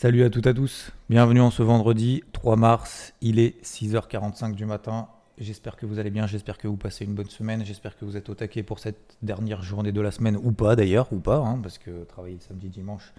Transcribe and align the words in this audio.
Salut 0.00 0.24
à 0.24 0.30
toutes 0.30 0.46
et 0.46 0.48
à 0.48 0.54
tous, 0.54 0.92
bienvenue 1.10 1.42
en 1.42 1.50
ce 1.50 1.62
vendredi 1.62 2.22
3 2.32 2.56
mars, 2.56 3.12
il 3.20 3.38
est 3.38 3.62
6h45 3.62 4.54
du 4.54 4.64
matin. 4.64 5.08
J'espère 5.36 5.76
que 5.76 5.84
vous 5.84 5.98
allez 5.98 6.08
bien, 6.08 6.26
j'espère 6.26 6.56
que 6.56 6.66
vous 6.66 6.78
passez 6.78 7.04
une 7.04 7.12
bonne 7.12 7.28
semaine, 7.28 7.66
j'espère 7.66 7.98
que 7.98 8.06
vous 8.06 8.16
êtes 8.16 8.30
au 8.30 8.34
taquet 8.34 8.62
pour 8.62 8.78
cette 8.78 9.18
dernière 9.20 9.60
journée 9.60 9.92
de 9.92 10.00
la 10.00 10.10
semaine, 10.10 10.38
ou 10.42 10.52
pas 10.52 10.74
d'ailleurs, 10.74 11.12
ou 11.12 11.18
pas, 11.18 11.36
hein, 11.36 11.60
parce 11.62 11.76
que 11.76 12.04
travailler 12.04 12.36
le 12.36 12.40
samedi 12.40 12.70
dimanche, 12.70 13.12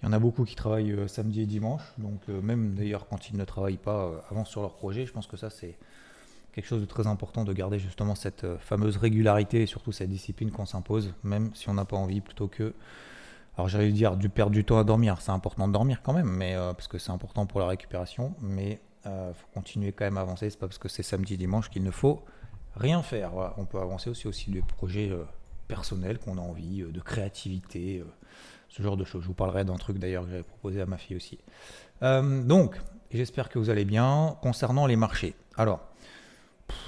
il 0.00 0.06
y 0.06 0.08
en 0.08 0.12
a 0.12 0.20
beaucoup 0.20 0.44
qui 0.44 0.54
travaillent 0.54 0.92
euh, 0.92 1.08
samedi 1.08 1.40
et 1.40 1.46
dimanche, 1.46 1.82
donc 1.98 2.20
euh, 2.28 2.40
même 2.40 2.76
d'ailleurs 2.76 3.08
quand 3.08 3.28
ils 3.30 3.36
ne 3.36 3.44
travaillent 3.44 3.76
pas, 3.76 4.04
euh, 4.04 4.18
avancent 4.30 4.50
sur 4.50 4.62
leur 4.62 4.74
projet, 4.74 5.06
je 5.06 5.12
pense 5.12 5.26
que 5.26 5.36
ça 5.36 5.50
c'est 5.50 5.76
quelque 6.56 6.68
chose 6.68 6.80
de 6.80 6.86
très 6.86 7.06
important 7.06 7.44
de 7.44 7.52
garder 7.52 7.78
justement 7.78 8.14
cette 8.14 8.44
euh, 8.44 8.56
fameuse 8.58 8.96
régularité 8.96 9.60
et 9.60 9.66
surtout 9.66 9.92
cette 9.92 10.08
discipline 10.08 10.50
qu'on 10.50 10.64
s'impose, 10.64 11.12
même 11.22 11.50
si 11.54 11.68
on 11.68 11.74
n'a 11.74 11.84
pas 11.84 11.98
envie, 11.98 12.22
plutôt 12.22 12.48
que, 12.48 12.72
alors 13.56 13.68
j'allais 13.68 13.92
dire, 13.92 14.16
du 14.16 14.28
perdre 14.28 14.52
du 14.52 14.64
temps 14.64 14.78
à 14.78 14.84
dormir. 14.84 15.20
C'est 15.20 15.32
important 15.32 15.66
de 15.66 15.72
dormir 15.72 16.02
quand 16.02 16.12
même, 16.12 16.28
mais 16.28 16.54
euh, 16.54 16.72
parce 16.72 16.88
que 16.88 16.98
c'est 16.98 17.10
important 17.12 17.46
pour 17.46 17.60
la 17.60 17.66
récupération, 17.66 18.34
mais 18.40 18.80
il 19.04 19.34
faut 19.34 19.46
continuer 19.54 19.92
quand 19.92 20.04
même 20.04 20.18
à 20.18 20.22
avancer. 20.22 20.50
C'est 20.50 20.58
pas 20.58 20.66
parce 20.66 20.78
que 20.78 20.88
c'est 20.88 21.04
samedi 21.04 21.36
dimanche 21.36 21.70
qu'il 21.70 21.84
ne 21.84 21.92
faut 21.92 22.24
rien 22.74 23.02
faire. 23.02 23.32
On 23.56 23.64
peut 23.64 23.78
avancer 23.78 24.10
aussi 24.10 24.26
aussi 24.26 24.50
des 24.50 24.62
projets 24.62 25.10
euh, 25.10 25.24
personnels 25.66 26.18
qu'on 26.18 26.38
a 26.38 26.40
envie, 26.40 26.82
euh, 26.82 26.90
de 26.90 27.00
créativité, 27.00 27.98
euh, 28.00 28.04
ce 28.68 28.82
genre 28.82 28.96
de 28.96 29.04
choses. 29.04 29.22
Je 29.22 29.28
vous 29.28 29.34
parlerai 29.34 29.64
d'un 29.64 29.76
truc 29.76 29.98
d'ailleurs 29.98 30.24
que 30.24 30.30
j'avais 30.30 30.42
proposé 30.42 30.80
à 30.80 30.86
ma 30.86 30.98
fille 30.98 31.16
aussi. 31.16 31.38
Euh, 32.02 32.42
donc, 32.42 32.76
j'espère 33.10 33.48
que 33.48 33.58
vous 33.58 33.70
allez 33.70 33.84
bien. 33.84 34.36
Concernant 34.42 34.86
les 34.86 34.96
marchés, 34.96 35.34
alors 35.56 35.80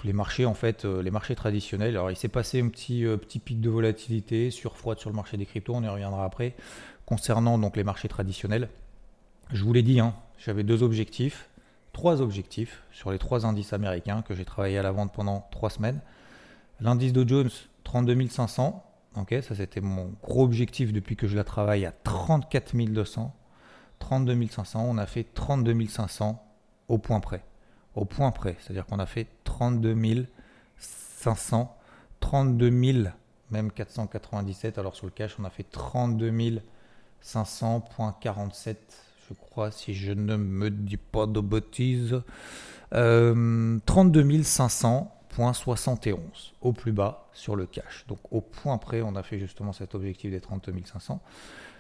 les 0.05 0.13
marchés 0.13 0.47
en 0.47 0.55
fait, 0.55 0.85
euh, 0.85 1.03
les 1.03 1.11
marchés 1.11 1.35
traditionnels. 1.35 1.91
Alors 1.91 2.11
il 2.11 2.17
s'est 2.17 2.29
passé 2.29 2.61
un 2.61 2.69
petit 2.69 3.05
euh, 3.05 3.17
petit 3.17 3.39
pic 3.39 3.61
de 3.61 3.71
volatilité 3.71 4.51
sur 4.51 4.77
froide 4.77 4.99
sur 4.99 5.11
le 5.11 5.17
marché 5.17 5.37
des 5.37 5.47
cryptos. 5.47 5.75
On 5.75 5.83
y 5.83 5.89
reviendra 5.89 6.25
après. 6.25 6.55
Concernant 7.07 7.59
donc 7.59 7.77
les 7.77 7.85
marchés 7.85 8.09
traditionnels, 8.09 8.69
je 9.53 9.65
vous 9.65 9.73
l'ai 9.73 9.83
dit, 9.83 9.99
hein, 9.99 10.15
j'avais 10.37 10.63
deux 10.63 10.83
objectifs, 10.83 11.49
trois 11.93 12.21
objectifs 12.21 12.83
sur 12.93 13.11
les 13.11 13.19
trois 13.19 13.47
indices 13.47 13.73
américains 13.73 14.23
que 14.23 14.35
j'ai 14.35 14.45
travaillé 14.45 14.77
à 14.79 14.83
la 14.83 14.93
vente 14.93 15.13
pendant 15.13 15.49
trois 15.51 15.71
semaines. 15.71 16.01
L'indice 16.81 17.13
Dow 17.13 17.27
Jones 17.27 17.51
32 17.85 18.29
500. 18.29 18.85
Ok, 19.17 19.35
ça 19.43 19.55
c'était 19.55 19.81
mon 19.81 20.13
gros 20.23 20.45
objectif 20.45 20.93
depuis 20.93 21.17
que 21.17 21.27
je 21.27 21.37
la 21.37 21.45
travaille 21.45 21.87
à 21.87 21.93
34 21.93 22.77
200. 22.77 23.35
32 23.99 24.47
500, 24.49 24.87
on 24.87 24.99
a 24.99 25.07
fait 25.07 25.25
32 25.35 25.87
500 25.87 26.45
au 26.89 26.99
point 26.99 27.21
près. 27.21 27.43
Au 27.99 28.05
point 28.05 28.31
près, 28.31 28.57
c'est-à-dire 28.61 28.87
qu'on 28.87 29.01
a 29.01 29.07
fait 29.07 29.27
32 29.43 30.29
500, 30.77 31.77
32 32.21 32.71
000, 32.71 33.09
même 33.51 33.73
497. 33.73 34.79
Alors 34.79 34.95
sur 34.95 35.07
le 35.07 35.11
cash, 35.11 35.35
on 35.41 35.45
a 35.45 35.51
fait 35.51 35.65
32 35.69 36.31
500.47, 37.21 38.77
je 39.29 39.35
crois, 39.35 39.73
si 39.73 39.95
je 39.95 40.13
ne 40.13 40.37
me 40.37 40.71
dis 40.71 40.97
pas 40.97 41.27
de 41.27 41.41
bêtises. 41.41 42.23
Euh, 42.95 43.81
32 43.85 44.23
500.71 44.43 46.19
au 46.61 46.73
plus 46.73 46.93
bas 46.93 47.27
sur 47.33 47.57
le 47.57 47.67
cash. 47.67 48.05
Donc 48.07 48.21
au 48.31 48.41
point 48.41 48.79
près, 48.79 49.03
on 49.03 49.17
a 49.17 49.25
fait 49.25 49.41
justement 49.41 49.73
cet 49.73 49.97
objectif 49.97 50.31
des 50.31 50.41
32 50.41 50.73
500. 50.85 51.21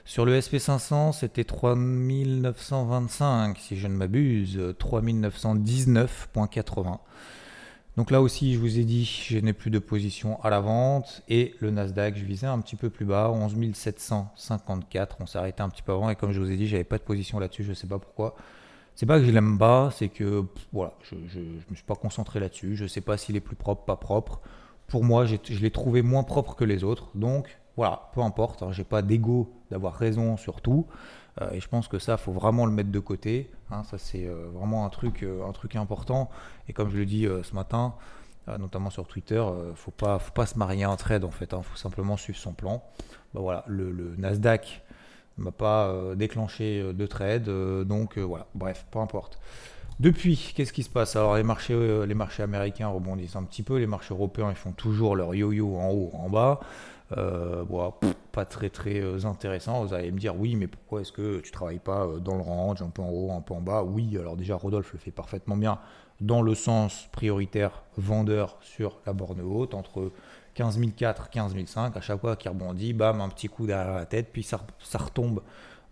Sur 0.08 0.24
le 0.24 0.40
SP500, 0.40 1.12
c'était 1.12 1.44
3925, 1.44 3.58
si 3.58 3.76
je 3.76 3.86
ne 3.88 3.92
m'abuse, 3.92 4.56
3919.80. 4.56 6.98
Donc 7.98 8.10
là 8.10 8.22
aussi, 8.22 8.54
je 8.54 8.58
vous 8.58 8.78
ai 8.78 8.84
dit, 8.84 9.04
je 9.04 9.36
n'ai 9.36 9.52
plus 9.52 9.70
de 9.70 9.78
position 9.78 10.42
à 10.42 10.48
la 10.48 10.60
vente. 10.60 11.22
Et 11.28 11.54
le 11.60 11.70
Nasdaq, 11.70 12.16
je 12.16 12.24
visais 12.24 12.46
un 12.46 12.58
petit 12.60 12.74
peu 12.74 12.88
plus 12.88 13.04
bas, 13.04 13.30
11 13.30 13.74
754. 13.74 15.18
On 15.20 15.26
s'est 15.26 15.36
arrêté 15.36 15.62
un 15.62 15.68
petit 15.68 15.82
peu 15.82 15.92
avant. 15.92 16.08
Et 16.08 16.16
comme 16.16 16.32
je 16.32 16.40
vous 16.40 16.50
ai 16.50 16.56
dit, 16.56 16.66
j'avais 16.66 16.84
pas 16.84 16.96
de 16.96 17.02
position 17.02 17.38
là-dessus. 17.38 17.64
Je 17.64 17.68
ne 17.68 17.74
sais 17.74 17.86
pas 17.86 17.98
pourquoi. 17.98 18.34
C'est 18.94 19.04
pas 19.04 19.18
que 19.18 19.26
je 19.26 19.30
l'aime 19.30 19.58
pas, 19.58 19.90
c'est 19.90 20.08
que 20.08 20.46
voilà, 20.72 20.94
je 21.02 21.16
ne 21.38 21.60
me 21.68 21.74
suis 21.74 21.84
pas 21.84 21.96
concentré 21.96 22.40
là-dessus. 22.40 22.76
Je 22.76 22.84
ne 22.84 22.88
sais 22.88 23.02
pas 23.02 23.18
s'il 23.18 23.36
est 23.36 23.40
plus 23.40 23.56
propre, 23.56 23.84
pas 23.84 23.96
propre. 23.96 24.40
Pour 24.86 25.04
moi, 25.04 25.26
je 25.26 25.36
l'ai 25.60 25.70
trouvé 25.70 26.00
moins 26.00 26.22
propre 26.22 26.56
que 26.56 26.64
les 26.64 26.82
autres. 26.82 27.10
Donc 27.14 27.58
voilà, 27.78 28.10
peu 28.12 28.20
importe. 28.22 28.64
hein, 28.64 28.72
j'ai 28.72 28.82
pas 28.82 29.02
d'ego 29.02 29.48
d'avoir 29.70 29.94
raison 29.94 30.36
sur 30.36 30.60
tout. 30.60 30.86
Euh, 31.40 31.52
et 31.52 31.60
je 31.60 31.68
pense 31.68 31.86
que 31.86 32.00
ça, 32.00 32.16
faut 32.16 32.32
vraiment 32.32 32.66
le 32.66 32.72
mettre 32.72 32.90
de 32.90 32.98
côté. 32.98 33.48
hein, 33.70 33.84
ça, 33.84 33.98
c'est 33.98 34.26
euh, 34.26 34.48
vraiment 34.52 34.84
un 34.84 34.88
truc, 34.88 35.22
euh, 35.22 35.46
un 35.48 35.52
truc 35.52 35.76
important. 35.76 36.28
Et 36.68 36.72
comme 36.72 36.90
je 36.90 36.98
le 36.98 37.06
dis 37.06 37.26
ce 37.44 37.54
matin, 37.54 37.94
notamment 38.58 38.90
sur 38.90 39.06
Twitter, 39.06 39.44
faut 39.76 39.92
pas, 39.92 40.18
faut 40.18 40.32
pas 40.32 40.46
se 40.46 40.58
marier 40.58 40.86
en 40.86 40.96
trade 40.96 41.22
en 41.22 41.30
fait. 41.30 41.54
Il 41.56 41.62
faut 41.62 41.76
simplement 41.76 42.16
suivre 42.16 42.38
son 42.38 42.52
plan. 42.52 42.82
Bah, 43.32 43.40
voilà, 43.40 43.62
le, 43.68 43.92
le 43.92 44.16
Nasdaq 44.16 44.82
m'a 45.36 45.52
pas 45.52 45.94
déclenché 46.16 46.92
de 46.92 47.06
trade, 47.06 47.48
donc 47.86 48.18
voilà. 48.18 48.46
Bref, 48.56 48.86
peu 48.90 48.98
importe. 48.98 49.38
Depuis, 50.00 50.52
qu'est-ce 50.54 50.72
qui 50.72 50.82
se 50.82 50.90
passe? 50.90 51.14
Alors 51.14 51.36
les 51.36 51.42
marchés, 51.42 52.06
les 52.06 52.14
marchés 52.14 52.42
américains 52.42 52.88
rebondissent 52.88 53.36
un 53.36 53.44
petit 53.44 53.62
peu, 53.62 53.76
les 53.78 53.86
marchés 53.86 54.14
européens 54.14 54.48
ils 54.50 54.56
font 54.56 54.72
toujours 54.72 55.14
leur 55.14 55.34
yo-yo 55.34 55.76
en 55.76 55.90
haut, 55.90 56.10
en 56.14 56.28
bas. 56.30 56.60
Euh, 57.16 57.64
pff, 58.00 58.14
pas 58.32 58.44
très 58.44 58.68
très 58.68 59.00
euh, 59.00 59.24
intéressant. 59.24 59.84
Vous 59.84 59.94
allez 59.94 60.10
me 60.12 60.18
dire 60.18 60.36
oui, 60.38 60.56
mais 60.56 60.66
pourquoi 60.66 61.00
est-ce 61.00 61.12
que 61.12 61.40
tu 61.40 61.50
travailles 61.50 61.78
pas 61.78 62.04
euh, 62.04 62.18
dans 62.18 62.34
le 62.36 62.42
range, 62.42 62.82
un 62.82 62.90
peu 62.90 63.00
en 63.02 63.08
haut, 63.08 63.32
un 63.32 63.40
peu 63.40 63.54
en 63.54 63.60
bas? 63.60 63.82
Oui, 63.82 64.16
alors 64.18 64.36
déjà 64.36 64.56
Rodolphe 64.56 64.92
le 64.92 64.98
fait 64.98 65.10
parfaitement 65.10 65.56
bien 65.56 65.78
dans 66.20 66.42
le 66.42 66.54
sens 66.54 67.08
prioritaire 67.12 67.82
vendeur 67.96 68.56
sur 68.60 68.98
la 69.06 69.12
borne 69.12 69.40
haute 69.40 69.72
entre 69.72 70.10
15 70.54 70.78
004, 70.96 71.30
15 71.30 71.54
005. 71.66 71.96
À 71.96 72.00
chaque 72.00 72.20
fois 72.20 72.36
qu'il 72.36 72.50
rebondit, 72.50 72.92
bam, 72.92 73.20
un 73.20 73.28
petit 73.28 73.48
coup 73.48 73.66
derrière 73.66 73.94
la 73.94 74.04
tête, 74.04 74.28
puis 74.32 74.42
ça, 74.42 74.60
ça 74.80 74.98
retombe 74.98 75.40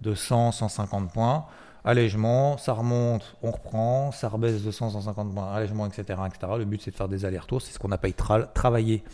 de 0.02 0.14
100, 0.14 0.52
150 0.52 1.12
points. 1.12 1.46
Allègement, 1.84 2.58
ça 2.58 2.72
remonte, 2.72 3.36
on 3.42 3.52
reprend, 3.52 4.10
ça 4.10 4.28
rebaisse 4.28 4.64
de 4.64 4.70
100, 4.72 4.90
150 4.90 5.32
points, 5.32 5.52
allègement, 5.52 5.86
etc. 5.86 6.18
etc. 6.26 6.52
Le 6.58 6.64
but 6.64 6.82
c'est 6.82 6.90
de 6.90 6.96
faire 6.96 7.08
des 7.08 7.24
allers-retours, 7.24 7.62
c'est 7.62 7.72
ce 7.72 7.78
qu'on 7.78 7.92
appelle 7.92 8.10
tra- 8.10 8.52
travailler 8.52 9.04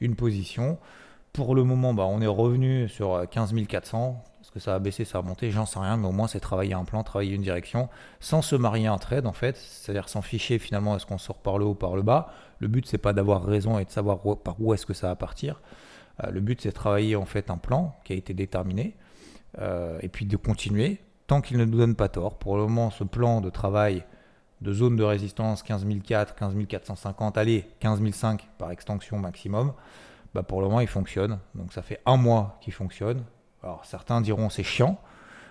une 0.00 0.14
position. 0.14 0.76
Pour 1.32 1.54
le 1.54 1.64
moment, 1.64 1.94
bah, 1.94 2.04
on 2.08 2.20
est 2.20 2.26
revenu 2.26 2.88
sur 2.88 3.14
euh, 3.14 3.24
15 3.26 3.54
400. 3.66 4.22
Est-ce 4.40 4.50
que 4.50 4.60
ça 4.60 4.74
a 4.74 4.78
baissé, 4.78 5.04
ça 5.04 5.18
a 5.18 5.22
monté? 5.22 5.50
J'en 5.50 5.66
sais 5.66 5.78
rien, 5.78 5.96
mais 5.96 6.08
au 6.08 6.12
moins 6.12 6.26
c'est 6.26 6.40
travailler 6.40 6.72
un 6.72 6.84
plan, 6.84 7.02
travailler 7.02 7.34
une 7.34 7.42
direction, 7.42 7.88
sans 8.18 8.40
se 8.40 8.56
marier 8.56 8.86
un 8.86 8.96
trade 8.96 9.26
en 9.26 9.32
fait, 9.32 9.56
c'est-à-dire 9.56 10.08
s'en 10.08 10.22
ficher 10.22 10.58
finalement 10.58 10.96
est-ce 10.96 11.04
qu'on 11.04 11.18
sort 11.18 11.38
par 11.38 11.58
le 11.58 11.66
haut 11.66 11.74
par 11.74 11.96
le 11.96 12.02
bas? 12.02 12.32
Le 12.58 12.68
but 12.68 12.86
c'est 12.86 12.98
pas 12.98 13.12
d'avoir 13.12 13.44
raison 13.44 13.78
et 13.78 13.84
de 13.84 13.90
savoir 13.90 14.20
par 14.42 14.56
où 14.58 14.72
est-ce 14.72 14.86
que 14.86 14.94
ça 14.94 15.08
va 15.08 15.16
partir. 15.16 15.60
Euh, 16.24 16.30
le 16.30 16.40
but 16.40 16.62
c'est 16.62 16.72
travailler 16.72 17.14
en 17.14 17.26
fait 17.26 17.50
un 17.50 17.58
plan 17.58 17.94
qui 18.04 18.14
a 18.14 18.16
été 18.16 18.32
déterminé 18.32 18.96
euh, 19.58 19.98
et 20.00 20.08
puis 20.08 20.24
de 20.24 20.36
continuer 20.36 21.00
tant 21.26 21.42
qu'il 21.42 21.58
ne 21.58 21.64
nous 21.64 21.76
donne 21.78 21.94
pas 21.94 22.08
tort. 22.08 22.38
Pour 22.38 22.56
le 22.56 22.62
moment, 22.62 22.90
ce 22.90 23.04
plan 23.04 23.40
de 23.40 23.50
travail 23.50 24.02
de 24.60 24.72
zone 24.72 24.96
de 24.96 25.04
résistance 25.04 25.62
15 25.62 25.86
004, 26.04 26.34
15 26.34 26.54
450, 26.66 27.38
allez, 27.38 27.68
15 27.80 28.00
005 28.12 28.48
par 28.58 28.70
extension 28.70 29.18
maximum, 29.18 29.72
bah 30.34 30.42
pour 30.42 30.60
le 30.60 30.66
moment 30.66 30.80
il 30.80 30.88
fonctionne. 30.88 31.38
Donc 31.54 31.72
ça 31.72 31.82
fait 31.82 32.00
un 32.06 32.16
mois 32.16 32.58
qu'il 32.60 32.72
fonctionne. 32.72 33.24
Alors 33.62 33.84
certains 33.84 34.20
diront 34.20 34.50
c'est 34.50 34.62
chiant. 34.62 34.98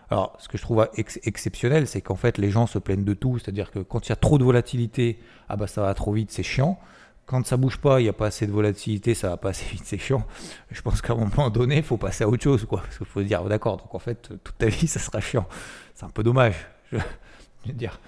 Alors 0.09 0.35
ce 0.39 0.47
que 0.47 0.57
je 0.57 0.63
trouve 0.63 0.87
ex- 0.95 1.19
exceptionnel, 1.23 1.87
c'est 1.87 2.01
qu'en 2.01 2.15
fait 2.15 2.37
les 2.37 2.49
gens 2.49 2.67
se 2.67 2.79
plaignent 2.79 3.03
de 3.03 3.13
tout. 3.13 3.39
C'est-à-dire 3.39 3.71
que 3.71 3.79
quand 3.79 4.07
il 4.07 4.09
y 4.09 4.13
a 4.13 4.15
trop 4.15 4.37
de 4.37 4.43
volatilité, 4.43 5.19
ah 5.49 5.55
bah 5.55 5.67
ça 5.67 5.81
va 5.81 5.93
trop 5.93 6.13
vite, 6.13 6.31
c'est 6.31 6.43
chiant. 6.43 6.79
Quand 7.27 7.45
ça 7.45 7.57
bouge 7.57 7.77
pas, 7.77 7.99
il 7.99 8.03
n'y 8.03 8.09
a 8.09 8.13
pas 8.13 8.27
assez 8.27 8.47
de 8.47 8.53
volatilité, 8.53 9.13
ça 9.13 9.27
va 9.27 9.35
pas 9.35 9.49
assez 9.49 9.65
vite, 9.65 9.83
c'est 9.83 9.97
chiant. 9.97 10.25
Je 10.71 10.81
pense 10.81 11.01
qu'à 11.01 11.11
un 11.11 11.17
moment 11.17 11.49
donné, 11.49 11.75
il 11.77 11.83
faut 11.83 11.97
passer 11.97 12.23
à 12.23 12.29
autre 12.29 12.41
chose, 12.41 12.65
quoi. 12.65 12.79
Parce 12.79 12.97
qu'il 12.97 13.05
faut 13.05 13.19
se 13.19 13.25
dire, 13.25 13.41
oh, 13.43 13.49
d'accord, 13.49 13.75
donc 13.75 13.93
en 13.93 13.99
fait, 13.99 14.29
toute 14.41 14.57
ta 14.57 14.67
vie, 14.67 14.87
ça 14.87 15.01
sera 15.01 15.19
chiant. 15.19 15.45
C'est 15.93 16.05
un 16.05 16.09
peu 16.09 16.23
dommage. 16.23 16.55
Je, 16.93 16.99
veux 17.65 17.73
dire, 17.73 17.99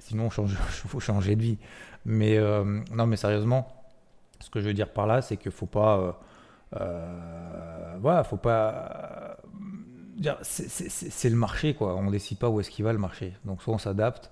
sinon, 0.00 0.28
il 0.36 0.48
faut 0.88 0.98
changer 0.98 1.36
de 1.36 1.42
vie. 1.42 1.58
Mais 2.04 2.36
euh, 2.36 2.80
non, 2.90 3.06
mais 3.06 3.16
sérieusement, 3.16 3.77
ce 4.40 4.50
que 4.50 4.60
je 4.60 4.66
veux 4.66 4.74
dire 4.74 4.92
par 4.92 5.06
là, 5.06 5.22
c'est 5.22 5.36
qu'il 5.36 5.52
faut 5.52 5.66
pas, 5.66 5.98
euh, 5.98 6.12
euh, 6.80 7.96
voilà, 8.00 8.24
faut 8.24 8.36
pas 8.36 9.36
euh, 10.24 10.34
c'est- 10.42 11.30
le 11.30 11.36
marché, 11.36 11.74
quoi. 11.74 11.94
On 11.96 12.10
décide 12.10 12.38
pas 12.38 12.48
où 12.48 12.60
est-ce 12.60 12.70
qu'il 12.70 12.84
va 12.84 12.92
le 12.92 12.98
marché. 12.98 13.34
Donc 13.44 13.62
soit 13.62 13.74
on 13.74 13.78
s'adapte, 13.78 14.30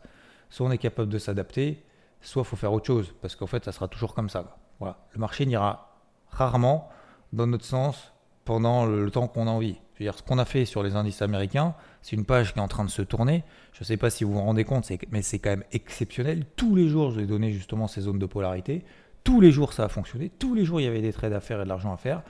soit 0.50 0.66
on 0.66 0.70
est 0.70 0.78
capable 0.78 1.08
de 1.10 1.18
s'adapter, 1.18 1.84
soit 2.20 2.44
faut 2.44 2.56
faire 2.56 2.72
autre 2.72 2.86
chose, 2.86 3.14
parce 3.20 3.36
qu'en 3.36 3.46
fait, 3.46 3.64
ça 3.64 3.72
sera 3.72 3.88
toujours 3.88 4.14
comme 4.14 4.28
ça. 4.28 4.56
Voilà, 4.78 4.98
le 5.12 5.20
marché 5.20 5.46
n'ira 5.46 5.96
rarement 6.30 6.88
dans 7.32 7.46
notre 7.46 7.64
sens 7.64 8.12
pendant 8.44 8.86
le, 8.86 9.10
temps 9.10 9.28
qu'on 9.28 9.46
a 9.46 9.50
envie. 9.50 9.76
Je 9.94 10.00
veux 10.00 10.10
dire, 10.10 10.18
ce 10.18 10.22
qu'on 10.22 10.38
a 10.38 10.44
fait 10.44 10.64
sur 10.64 10.82
les 10.82 10.94
indices 10.94 11.22
américains, 11.22 11.74
c'est 12.02 12.16
une 12.16 12.24
page 12.24 12.52
qui 12.52 12.58
est 12.58 12.62
en 12.62 12.68
train 12.68 12.84
de 12.84 12.90
se 12.90 13.02
tourner. 13.02 13.44
Je 13.72 13.80
ne 13.80 13.84
sais 13.84 13.96
pas 13.96 14.10
si 14.10 14.24
vous 14.24 14.34
vous 14.34 14.40
rendez 14.40 14.64
compte, 14.64 14.90
mais 15.10 15.22
c'est 15.22 15.38
quand 15.38 15.50
même 15.50 15.64
exceptionnel. 15.72 16.44
Tous 16.54 16.74
les 16.76 16.88
jours, 16.88 17.10
je 17.10 17.20
vais 17.20 17.26
donner 17.26 17.50
justement 17.52 17.88
ces 17.88 18.02
zones 18.02 18.18
de 18.18 18.26
polarité. 18.26 18.84
Tous 19.26 19.40
les 19.40 19.50
jours, 19.50 19.73
ça 19.73 19.84
a 19.84 19.88
fonctionné. 19.88 20.31
Tous 20.31 20.55
les 20.55 20.64
jours, 20.64 20.81
il 20.81 20.84
y 20.84 20.87
avait 20.87 21.02
des 21.02 21.12
trades 21.12 21.32
à 21.32 21.40
faire 21.40 21.61
et 21.61 21.64
de 21.64 21.69
l'argent 21.69 21.93
à 21.93 21.96
faire. 21.96 22.23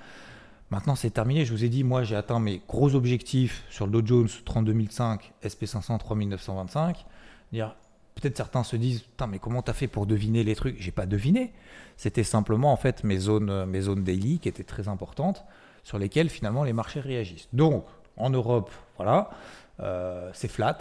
Maintenant, 0.70 0.94
c'est 0.94 1.10
terminé. 1.10 1.44
Je 1.44 1.52
vous 1.52 1.62
ai 1.62 1.68
dit, 1.68 1.84
moi, 1.84 2.04
j'ai 2.04 2.16
atteint 2.16 2.40
mes 2.40 2.62
gros 2.66 2.94
objectifs 2.94 3.64
sur 3.68 3.84
le 3.84 3.92
Dow 3.92 4.06
Jones 4.06 4.28
32005, 4.46 5.34
SP500 5.44 5.98
3925. 5.98 7.04
Dire, 7.52 7.76
peut-être 8.14 8.38
certains 8.38 8.64
se 8.64 8.76
disent, 8.76 9.04
mais 9.28 9.38
comment 9.38 9.60
t'as 9.60 9.74
fait 9.74 9.88
pour 9.88 10.06
deviner 10.06 10.42
les 10.42 10.56
trucs? 10.56 10.80
J'ai 10.80 10.90
pas 10.90 11.04
deviné. 11.04 11.52
C'était 11.98 12.24
simplement 12.24 12.72
en 12.72 12.78
fait 12.78 13.04
mes 13.04 13.18
zones, 13.18 13.66
mes 13.66 13.82
zones 13.82 14.02
daily 14.02 14.38
qui 14.38 14.48
étaient 14.48 14.64
très 14.64 14.88
importantes, 14.88 15.44
sur 15.84 15.98
lesquelles 15.98 16.30
finalement 16.30 16.64
les 16.64 16.72
marchés 16.72 17.00
réagissent. 17.00 17.48
Donc, 17.52 17.84
en 18.16 18.30
Europe, 18.30 18.70
voilà, 18.96 19.28
euh, 19.80 20.30
c'est 20.32 20.48
flat. 20.48 20.78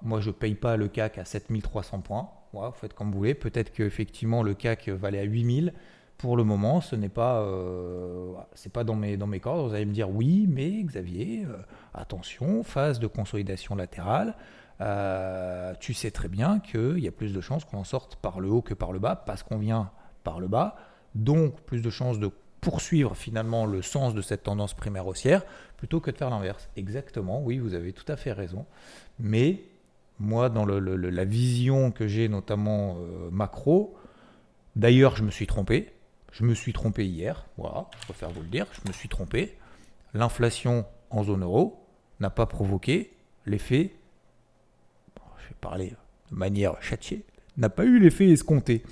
Moi, 0.00 0.22
je 0.22 0.30
paye 0.30 0.54
pas 0.54 0.78
le 0.78 0.88
CAC 0.88 1.18
à 1.18 1.26
7300 1.26 2.00
points. 2.00 2.30
Vous 2.54 2.72
faites 2.72 2.94
comme 2.94 3.10
vous 3.10 3.18
voulez. 3.18 3.34
Peut-être 3.34 3.72
qu'effectivement 3.72 4.42
le 4.42 4.54
CAC 4.54 4.88
va 4.88 5.08
aller 5.08 5.18
à 5.18 5.24
8000 5.24 5.72
pour 6.16 6.36
le 6.36 6.44
moment, 6.44 6.80
ce 6.80 6.96
n'est 6.96 7.08
pas, 7.08 7.40
euh, 7.40 8.34
pas 8.72 8.84
dans 8.84 8.94
mes, 8.94 9.16
dans 9.16 9.26
mes 9.26 9.40
cordes. 9.40 9.68
Vous 9.68 9.74
allez 9.74 9.84
me 9.84 9.92
dire 9.92 10.10
oui, 10.10 10.46
mais 10.48 10.82
Xavier, 10.82 11.44
euh, 11.44 11.56
attention, 11.92 12.62
phase 12.62 13.00
de 13.00 13.06
consolidation 13.06 13.74
latérale. 13.74 14.34
Euh, 14.80 15.74
tu 15.80 15.94
sais 15.94 16.10
très 16.10 16.28
bien 16.28 16.60
qu'il 16.60 16.98
y 16.98 17.08
a 17.08 17.12
plus 17.12 17.32
de 17.32 17.40
chances 17.40 17.64
qu'on 17.64 17.78
en 17.78 17.84
sorte 17.84 18.16
par 18.16 18.40
le 18.40 18.48
haut 18.48 18.62
que 18.62 18.74
par 18.74 18.92
le 18.92 18.98
bas, 18.98 19.16
parce 19.16 19.42
qu'on 19.42 19.58
vient 19.58 19.90
par 20.22 20.40
le 20.40 20.48
bas. 20.48 20.76
Donc, 21.14 21.60
plus 21.62 21.82
de 21.82 21.90
chances 21.90 22.18
de 22.18 22.30
poursuivre 22.60 23.14
finalement 23.14 23.66
le 23.66 23.82
sens 23.82 24.14
de 24.14 24.22
cette 24.22 24.42
tendance 24.42 24.72
primaire 24.72 25.06
haussière 25.06 25.44
plutôt 25.76 26.00
que 26.00 26.10
de 26.10 26.16
faire 26.16 26.30
l'inverse. 26.30 26.68
Exactement, 26.76 27.42
oui, 27.42 27.58
vous 27.58 27.74
avez 27.74 27.92
tout 27.92 28.10
à 28.10 28.16
fait 28.16 28.32
raison. 28.32 28.64
Mais 29.18 29.64
moi, 30.20 30.48
dans 30.48 30.64
la 30.64 31.24
vision 31.24 31.90
que 31.90 32.06
j'ai, 32.06 32.28
notamment 32.28 32.96
macro, 33.30 33.96
d'ailleurs, 34.76 35.16
je 35.16 35.22
me 35.22 35.30
suis 35.30 35.46
trompé. 35.46 35.92
Je 36.34 36.42
me 36.42 36.54
suis 36.54 36.72
trompé 36.72 37.06
hier, 37.06 37.46
voilà, 37.56 37.86
je 38.00 38.06
préfère 38.06 38.28
vous 38.30 38.42
le 38.42 38.48
dire, 38.48 38.66
je 38.72 38.88
me 38.88 38.92
suis 38.92 39.08
trompé. 39.08 39.56
L'inflation 40.14 40.84
en 41.10 41.22
zone 41.22 41.44
euro 41.44 41.86
n'a 42.18 42.28
pas 42.28 42.46
provoqué 42.46 43.12
l'effet, 43.46 43.94
je 45.38 45.48
vais 45.48 45.54
parler 45.60 45.94
de 46.30 46.36
manière 46.36 46.82
châtiée, 46.82 47.24
n'a 47.56 47.68
pas 47.68 47.84
eu 47.84 48.00
l'effet 48.00 48.28
escompté. 48.30 48.82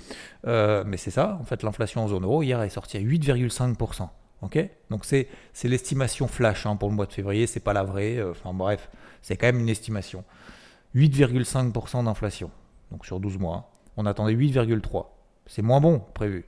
Euh, 0.47 0.85
mais 0.87 0.95
c'est 0.95 1.11
ça, 1.11 1.37
en 1.41 1.43
fait, 1.43 1.63
l'inflation 1.63 2.05
en 2.05 2.07
zone 2.07 2.23
euro, 2.23 2.43
hier, 2.43 2.61
est 2.61 2.69
sortie 2.69 2.95
à 2.95 3.01
8,5%. 3.01 4.07
ok? 4.41 4.69
Donc 4.89 5.03
c'est, 5.03 5.27
l'estimation 5.65 6.29
flash 6.29 6.65
hein, 6.65 6.77
pour 6.77 6.89
le 6.89 6.95
mois 6.95 7.07
de 7.07 7.13
février, 7.13 7.45
c'est 7.45 7.59
pas 7.59 7.73
la 7.73 7.83
vraie, 7.83 8.17
euh, 8.17 8.31
enfin 8.31 8.53
bref, 8.53 8.89
c'est 9.21 9.35
quand 9.35 9.47
même 9.47 9.59
une 9.59 9.69
estimation. 9.69 10.23
8,5% 10.95 12.05
d'inflation, 12.05 12.51
donc 12.91 13.05
sur 13.05 13.19
12 13.19 13.37
mois. 13.37 13.71
On 13.97 14.05
attendait 14.05 14.33
8,3%. 14.33 15.05
C'est 15.45 15.61
moins 15.61 15.81
bon 15.81 15.99
prévu 16.13 16.45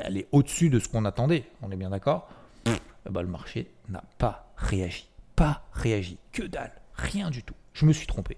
elle 0.00 0.16
est 0.16 0.28
au-dessus 0.32 0.70
de 0.70 0.78
ce 0.78 0.88
qu'on 0.88 1.04
attendait, 1.04 1.44
on 1.62 1.70
est 1.70 1.76
bien 1.76 1.90
d'accord? 1.90 2.28
Ben, 3.10 3.22
Le 3.22 3.28
marché 3.28 3.70
n'a 3.88 4.02
pas 4.18 4.52
réagi. 4.56 5.08
Pas 5.34 5.62
réagi. 5.72 6.18
Que 6.32 6.42
dalle. 6.42 6.72
Rien 6.94 7.30
du 7.30 7.42
tout. 7.42 7.54
Je 7.72 7.86
me 7.86 7.92
suis 7.92 8.06
trompé. 8.06 8.36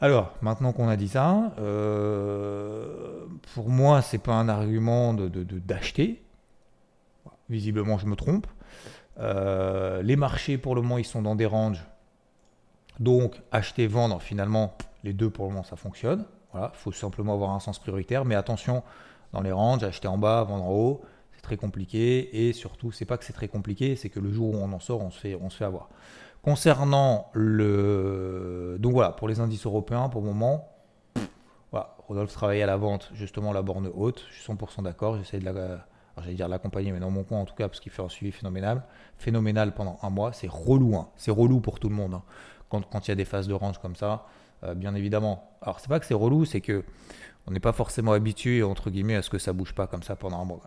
Alors, 0.00 0.34
maintenant 0.42 0.72
qu'on 0.72 0.88
a 0.88 0.96
dit 0.96 1.08
ça, 1.08 1.54
euh, 1.58 3.26
pour 3.54 3.70
moi, 3.70 4.02
c'est 4.02 4.18
pas 4.18 4.34
un 4.34 4.48
argument 4.48 5.14
d'acheter. 5.14 6.08
De, 6.08 6.16
Visiblement, 7.48 7.96
je 7.96 8.06
me 8.06 8.16
trompe. 8.16 8.46
Euh, 9.18 10.02
les 10.02 10.16
marchés, 10.16 10.58
pour 10.58 10.74
le 10.74 10.82
moment, 10.82 10.98
ils 10.98 11.04
sont 11.04 11.22
dans 11.22 11.36
des 11.36 11.46
ranges. 11.46 11.84
Donc, 13.00 13.40
acheter, 13.52 13.86
vendre, 13.86 14.20
finalement, 14.20 14.76
les 15.04 15.12
deux, 15.12 15.30
pour 15.30 15.46
le 15.46 15.50
moment, 15.50 15.64
ça 15.64 15.76
fonctionne. 15.76 16.24
Il 16.54 16.70
faut 16.72 16.92
simplement 16.92 17.34
avoir 17.34 17.50
un 17.50 17.60
sens 17.60 17.78
prioritaire. 17.78 18.24
Mais 18.24 18.34
attention, 18.34 18.82
dans 19.32 19.42
les 19.42 19.52
ranges, 19.52 19.84
acheter 19.84 20.08
en 20.08 20.18
bas, 20.18 20.42
vendre 20.44 20.64
en 20.64 20.72
haut, 20.72 21.02
c'est 21.34 21.42
très 21.42 21.56
compliqué. 21.56 22.48
Et 22.48 22.52
surtout, 22.52 22.92
c'est 22.92 23.04
pas 23.04 23.18
que 23.18 23.24
c'est 23.24 23.34
très 23.34 23.48
compliqué, 23.48 23.96
c'est 23.96 24.08
que 24.08 24.20
le 24.20 24.32
jour 24.32 24.54
où 24.54 24.56
on 24.56 24.72
en 24.72 24.80
sort, 24.80 25.02
on 25.02 25.10
se 25.10 25.18
fait, 25.18 25.64
avoir. 25.64 25.90
Concernant 26.42 27.28
le. 27.34 28.76
Donc 28.80 28.92
voilà, 28.92 29.10
pour 29.10 29.28
les 29.28 29.40
indices 29.40 29.66
européens, 29.66 30.08
pour 30.08 30.22
le 30.22 30.28
moment, 30.28 30.68
Rodolphe 32.08 32.32
travaille 32.32 32.62
à 32.62 32.66
la 32.66 32.76
vente, 32.76 33.10
justement, 33.14 33.52
la 33.52 33.62
borne 33.62 33.90
haute. 33.92 34.24
Je 34.30 34.40
suis 34.40 34.52
100% 34.52 34.82
d'accord. 34.82 35.16
J'essaie 35.18 35.38
de 35.38 35.44
la. 35.44 35.86
J'allais 36.18 36.48
l'accompagner, 36.48 36.92
mais 36.92 37.00
dans 37.00 37.10
mon 37.10 37.24
coin 37.24 37.40
en 37.40 37.44
tout 37.44 37.54
cas, 37.54 37.68
parce 37.68 37.78
qu'il 37.78 37.92
fait 37.92 38.00
un 38.00 38.08
suivi 38.08 38.32
phénoménal. 38.32 38.84
Phénoménal 39.18 39.74
pendant 39.74 39.98
un 40.02 40.08
mois. 40.08 40.32
C'est 40.32 40.48
relou. 40.48 40.96
Hein. 40.96 41.08
C'est 41.16 41.30
relou 41.30 41.60
pour 41.60 41.78
tout 41.78 41.90
le 41.90 41.94
monde. 41.94 42.14
Hein. 42.14 42.22
Quand, 42.68 43.06
il 43.06 43.08
y 43.08 43.12
a 43.12 43.14
des 43.14 43.24
phases 43.24 43.48
de 43.48 43.54
range 43.54 43.78
comme 43.78 43.96
ça, 43.96 44.26
euh, 44.64 44.74
bien 44.74 44.94
évidemment. 44.94 45.50
Alors, 45.62 45.80
c'est 45.80 45.88
pas 45.88 46.00
que 46.00 46.06
c'est 46.06 46.14
relou, 46.14 46.44
c'est 46.44 46.60
que 46.60 46.84
on 47.46 47.52
n'est 47.52 47.60
pas 47.60 47.72
forcément 47.72 48.12
habitué, 48.12 48.62
entre 48.62 48.90
guillemets, 48.90 49.14
à 49.14 49.22
ce 49.22 49.30
que 49.30 49.38
ça 49.38 49.52
bouge 49.52 49.72
pas 49.72 49.86
comme 49.86 50.02
ça 50.02 50.16
pendant 50.16 50.40
un 50.40 50.44
mois. 50.44 50.60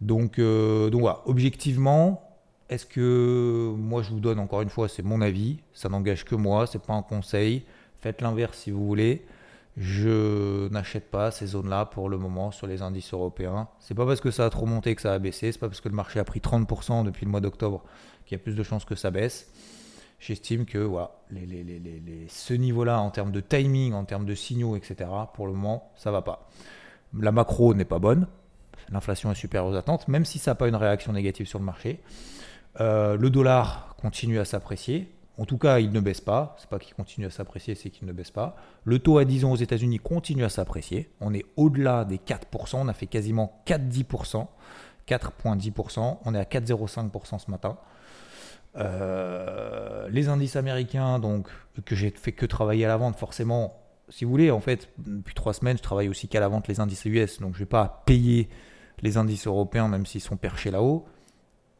Donc, 0.00 0.38
euh, 0.38 0.90
donc 0.90 1.00
voilà, 1.00 1.20
objectivement, 1.26 2.22
est-ce 2.68 2.86
que 2.86 3.74
moi 3.76 4.02
je 4.02 4.10
vous 4.10 4.20
donne 4.20 4.38
encore 4.38 4.62
une 4.62 4.68
fois, 4.68 4.88
c'est 4.88 5.02
mon 5.02 5.20
avis, 5.20 5.58
ça 5.72 5.88
n'engage 5.88 6.24
que 6.24 6.34
moi, 6.34 6.66
c'est 6.66 6.82
pas 6.82 6.94
un 6.94 7.02
conseil. 7.02 7.64
Faites 8.00 8.22
l'inverse 8.22 8.58
si 8.58 8.70
vous 8.70 8.86
voulez. 8.86 9.26
Je 9.76 10.68
n'achète 10.68 11.10
pas 11.10 11.30
ces 11.30 11.46
zones-là 11.46 11.86
pour 11.86 12.08
le 12.08 12.18
moment 12.18 12.50
sur 12.50 12.66
les 12.66 12.82
indices 12.82 13.12
européens. 13.12 13.68
C'est 13.78 13.94
pas 13.94 14.04
parce 14.04 14.20
que 14.20 14.30
ça 14.30 14.46
a 14.46 14.50
trop 14.50 14.66
monté 14.66 14.94
que 14.94 15.02
ça 15.02 15.12
a 15.12 15.18
baissé, 15.18 15.52
c'est 15.52 15.58
pas 15.58 15.68
parce 15.68 15.80
que 15.80 15.88
le 15.88 15.94
marché 15.94 16.18
a 16.18 16.24
pris 16.24 16.40
30% 16.40 17.04
depuis 17.04 17.24
le 17.24 17.30
mois 17.30 17.40
d'octobre 17.40 17.82
qu'il 18.26 18.36
y 18.36 18.40
a 18.40 18.42
plus 18.42 18.54
de 18.54 18.62
chances 18.62 18.84
que 18.84 18.94
ça 18.94 19.10
baisse 19.10 19.50
j'estime 20.20 20.66
que 20.66 20.78
voilà, 20.78 21.10
ce 22.28 22.54
niveau-là, 22.54 23.00
en 23.00 23.10
termes 23.10 23.32
de 23.32 23.40
timing, 23.40 23.94
en 23.94 24.04
termes 24.04 24.26
de 24.26 24.34
signaux, 24.34 24.76
etc., 24.76 25.10
pour 25.34 25.46
le 25.46 25.54
moment, 25.54 25.90
ça 25.96 26.10
va 26.10 26.22
pas. 26.22 26.48
La 27.18 27.32
macro 27.32 27.74
n'est 27.74 27.84
pas 27.84 27.98
bonne. 27.98 28.26
L'inflation 28.90 29.32
est 29.32 29.36
supérieure 29.36 29.72
aux 29.72 29.76
attentes, 29.76 30.06
même 30.08 30.24
si 30.24 30.38
ça 30.38 30.52
n'a 30.52 30.54
pas 30.54 30.68
une 30.68 30.76
réaction 30.76 31.12
négative 31.12 31.46
sur 31.46 31.58
le 31.58 31.64
marché. 31.64 32.00
Euh, 32.80 33.16
le 33.16 33.30
dollar 33.30 33.96
continue 34.00 34.38
à 34.38 34.44
s'apprécier. 34.44 35.12
En 35.38 35.46
tout 35.46 35.58
cas, 35.58 35.78
il 35.78 35.90
ne 35.90 36.00
baisse 36.00 36.20
pas. 36.20 36.56
C'est 36.58 36.68
pas 36.68 36.78
qu'il 36.78 36.94
continue 36.94 37.26
à 37.26 37.30
s'apprécier, 37.30 37.74
c'est 37.74 37.90
qu'il 37.90 38.06
ne 38.06 38.12
baisse 38.12 38.30
pas. 38.30 38.56
Le 38.84 38.98
taux 38.98 39.18
à 39.18 39.24
10 39.24 39.44
ans 39.46 39.52
aux 39.52 39.56
États-Unis 39.56 39.98
continue 39.98 40.44
à 40.44 40.48
s'apprécier. 40.48 41.10
On 41.20 41.32
est 41.32 41.46
au-delà 41.56 42.04
des 42.04 42.18
4%. 42.18 42.76
On 42.76 42.88
a 42.88 42.92
fait 42.92 43.06
quasiment 43.06 43.62
4,10%. 43.66 44.46
4,10%. 45.08 46.18
On 46.24 46.34
est 46.34 46.38
à 46.38 46.44
4,05% 46.44 47.38
ce 47.38 47.50
matin. 47.50 47.78
Euh, 48.76 50.08
les 50.10 50.28
indices 50.28 50.56
américains, 50.56 51.18
donc, 51.18 51.48
que 51.84 51.94
j'ai 51.94 52.10
fait 52.10 52.32
que 52.32 52.46
travailler 52.46 52.84
à 52.84 52.88
la 52.88 52.96
vente, 52.96 53.16
forcément, 53.16 53.80
si 54.08 54.24
vous 54.24 54.30
voulez, 54.30 54.50
en 54.50 54.60
fait, 54.60 54.90
depuis 54.98 55.34
trois 55.34 55.52
semaines, 55.52 55.76
je 55.76 55.82
travaille 55.82 56.08
aussi 56.08 56.28
qu'à 56.28 56.40
la 56.40 56.48
vente 56.48 56.68
les 56.68 56.80
indices 56.80 57.04
US, 57.04 57.40
donc 57.40 57.54
je 57.54 57.58
ne 57.58 57.64
vais 57.64 57.68
pas 57.68 58.02
payer 58.06 58.48
les 59.02 59.16
indices 59.16 59.46
européens, 59.46 59.88
même 59.88 60.06
s'ils 60.06 60.20
sont 60.20 60.36
perchés 60.36 60.70
là-haut. 60.70 61.04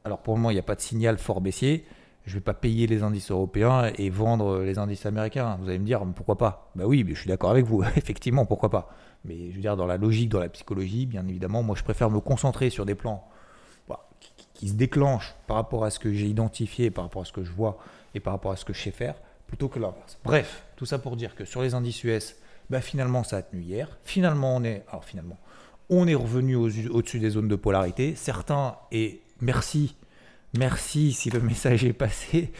Alors 0.04 0.20
pour 0.20 0.34
le 0.34 0.40
moment, 0.40 0.50
il 0.50 0.54
n'y 0.54 0.60
a 0.60 0.64
pas 0.64 0.74
de 0.74 0.80
signal 0.80 1.18
fort 1.18 1.40
baissier. 1.40 1.84
Je 2.24 2.30
ne 2.30 2.34
vais 2.36 2.44
pas 2.44 2.54
payer 2.54 2.86
les 2.86 3.02
indices 3.02 3.30
européens 3.30 3.90
et 3.96 4.10
vendre 4.10 4.60
les 4.60 4.78
indices 4.78 5.06
américains. 5.06 5.58
Vous 5.60 5.68
allez 5.68 5.78
me 5.78 5.84
dire, 5.84 6.02
pourquoi 6.14 6.38
pas? 6.38 6.70
Bah 6.74 6.84
oui, 6.86 7.04
je 7.08 7.14
suis 7.14 7.28
d'accord 7.28 7.50
avec 7.50 7.66
vous, 7.66 7.82
effectivement, 7.96 8.46
pourquoi 8.46 8.70
pas? 8.70 8.88
Mais 9.24 9.50
je 9.50 9.56
veux 9.56 9.60
dire, 9.60 9.76
dans 9.76 9.86
la 9.86 9.96
logique, 9.96 10.30
dans 10.30 10.40
la 10.40 10.48
psychologie, 10.48 11.06
bien 11.06 11.26
évidemment, 11.26 11.62
moi 11.62 11.76
je 11.76 11.82
préfère 11.82 12.10
me 12.10 12.20
concentrer 12.20 12.70
sur 12.70 12.86
des 12.86 12.94
plans 12.94 13.28
qui 14.60 14.68
se 14.68 14.74
déclenche 14.74 15.34
par 15.46 15.56
rapport 15.56 15.86
à 15.86 15.90
ce 15.90 15.98
que 15.98 16.12
j'ai 16.12 16.26
identifié, 16.26 16.90
par 16.90 17.04
rapport 17.04 17.22
à 17.22 17.24
ce 17.24 17.32
que 17.32 17.42
je 17.42 17.50
vois 17.50 17.78
et 18.14 18.20
par 18.20 18.34
rapport 18.34 18.52
à 18.52 18.56
ce 18.56 18.66
que 18.66 18.74
je 18.74 18.82
sais 18.82 18.90
faire, 18.90 19.14
plutôt 19.46 19.68
que 19.68 19.78
l'inverse. 19.78 20.18
Bref, 20.22 20.64
tout 20.76 20.84
ça 20.84 20.98
pour 20.98 21.16
dire 21.16 21.34
que 21.34 21.46
sur 21.46 21.62
les 21.62 21.72
indices 21.72 22.04
US, 22.04 22.36
bah 22.68 22.82
finalement 22.82 23.24
ça 23.24 23.38
a 23.38 23.42
tenu 23.42 23.62
hier. 23.62 23.88
Finalement 24.04 24.56
on 24.56 24.62
est, 24.62 24.84
alors 24.90 25.06
finalement, 25.06 25.38
on 25.88 26.06
est 26.06 26.14
revenu 26.14 26.56
au-dessus 26.56 27.20
des 27.20 27.30
zones 27.30 27.48
de 27.48 27.56
polarité. 27.56 28.14
Certains 28.16 28.76
et 28.92 29.22
merci, 29.40 29.96
merci 30.58 31.12
si 31.12 31.30
le 31.30 31.40
message 31.40 31.86
est 31.86 31.94
passé. 31.94 32.52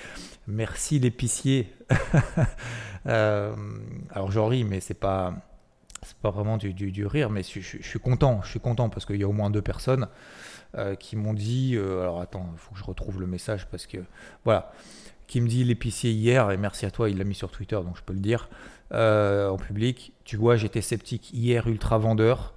Merci 0.47 1.01
l'épicier. 1.01 1.71
euh, 3.07 3.55
alors 4.09 4.31
j'en 4.31 4.47
ris, 4.47 4.65
mais 4.65 4.81
c'est 4.81 4.95
pas 4.95 5.35
c'est 6.03 6.17
pas 6.17 6.31
vraiment 6.31 6.57
du, 6.57 7.07
rire, 7.07 7.29
mais 7.29 7.43
je, 7.43 7.61
suis 7.61 7.99
content. 7.99 8.41
Je 8.43 8.49
suis 8.49 8.61
content 8.61 8.89
parce 8.89 9.05
qu'il 9.05 9.17
y 9.17 9.23
a 9.23 9.29
au 9.29 9.33
moins 9.33 9.51
deux 9.51 9.61
personnes 9.61 10.09
euh, 10.77 10.95
qui 10.95 11.17
m'ont 11.17 11.35
dit, 11.35 11.75
euh, 11.75 12.03
alors 12.03 12.21
attends, 12.21 12.49
il 12.53 12.59
faut 12.59 12.73
que 12.73 12.79
je 12.79 12.85
retrouve 12.85 13.21
le 13.21 13.27
message 13.27 13.67
parce 13.67 13.87
que 13.87 13.99
voilà, 14.45 14.71
qui 15.27 15.41
me 15.41 15.49
dit 15.49 15.65
l'épicier 15.65 16.13
hier, 16.13 16.51
et 16.53 16.57
merci 16.57 16.87
à 16.87 16.93
toi, 16.93 17.11
il 17.11 17.19
l'a 17.19 17.25
mis 17.25 17.35
sur 17.35 17.51
Twitter, 17.51 17.75
donc 17.77 17.97
je 17.97 18.03
peux 18.03 18.13
le 18.13 18.21
dire 18.21 18.49
euh, 18.93 19.49
en 19.49 19.57
public. 19.57 20.13
Tu 20.25 20.37
vois, 20.37 20.57
j'étais 20.57 20.81
sceptique 20.81 21.33
hier, 21.33 21.67
ultra 21.67 21.99
vendeur, 21.99 22.55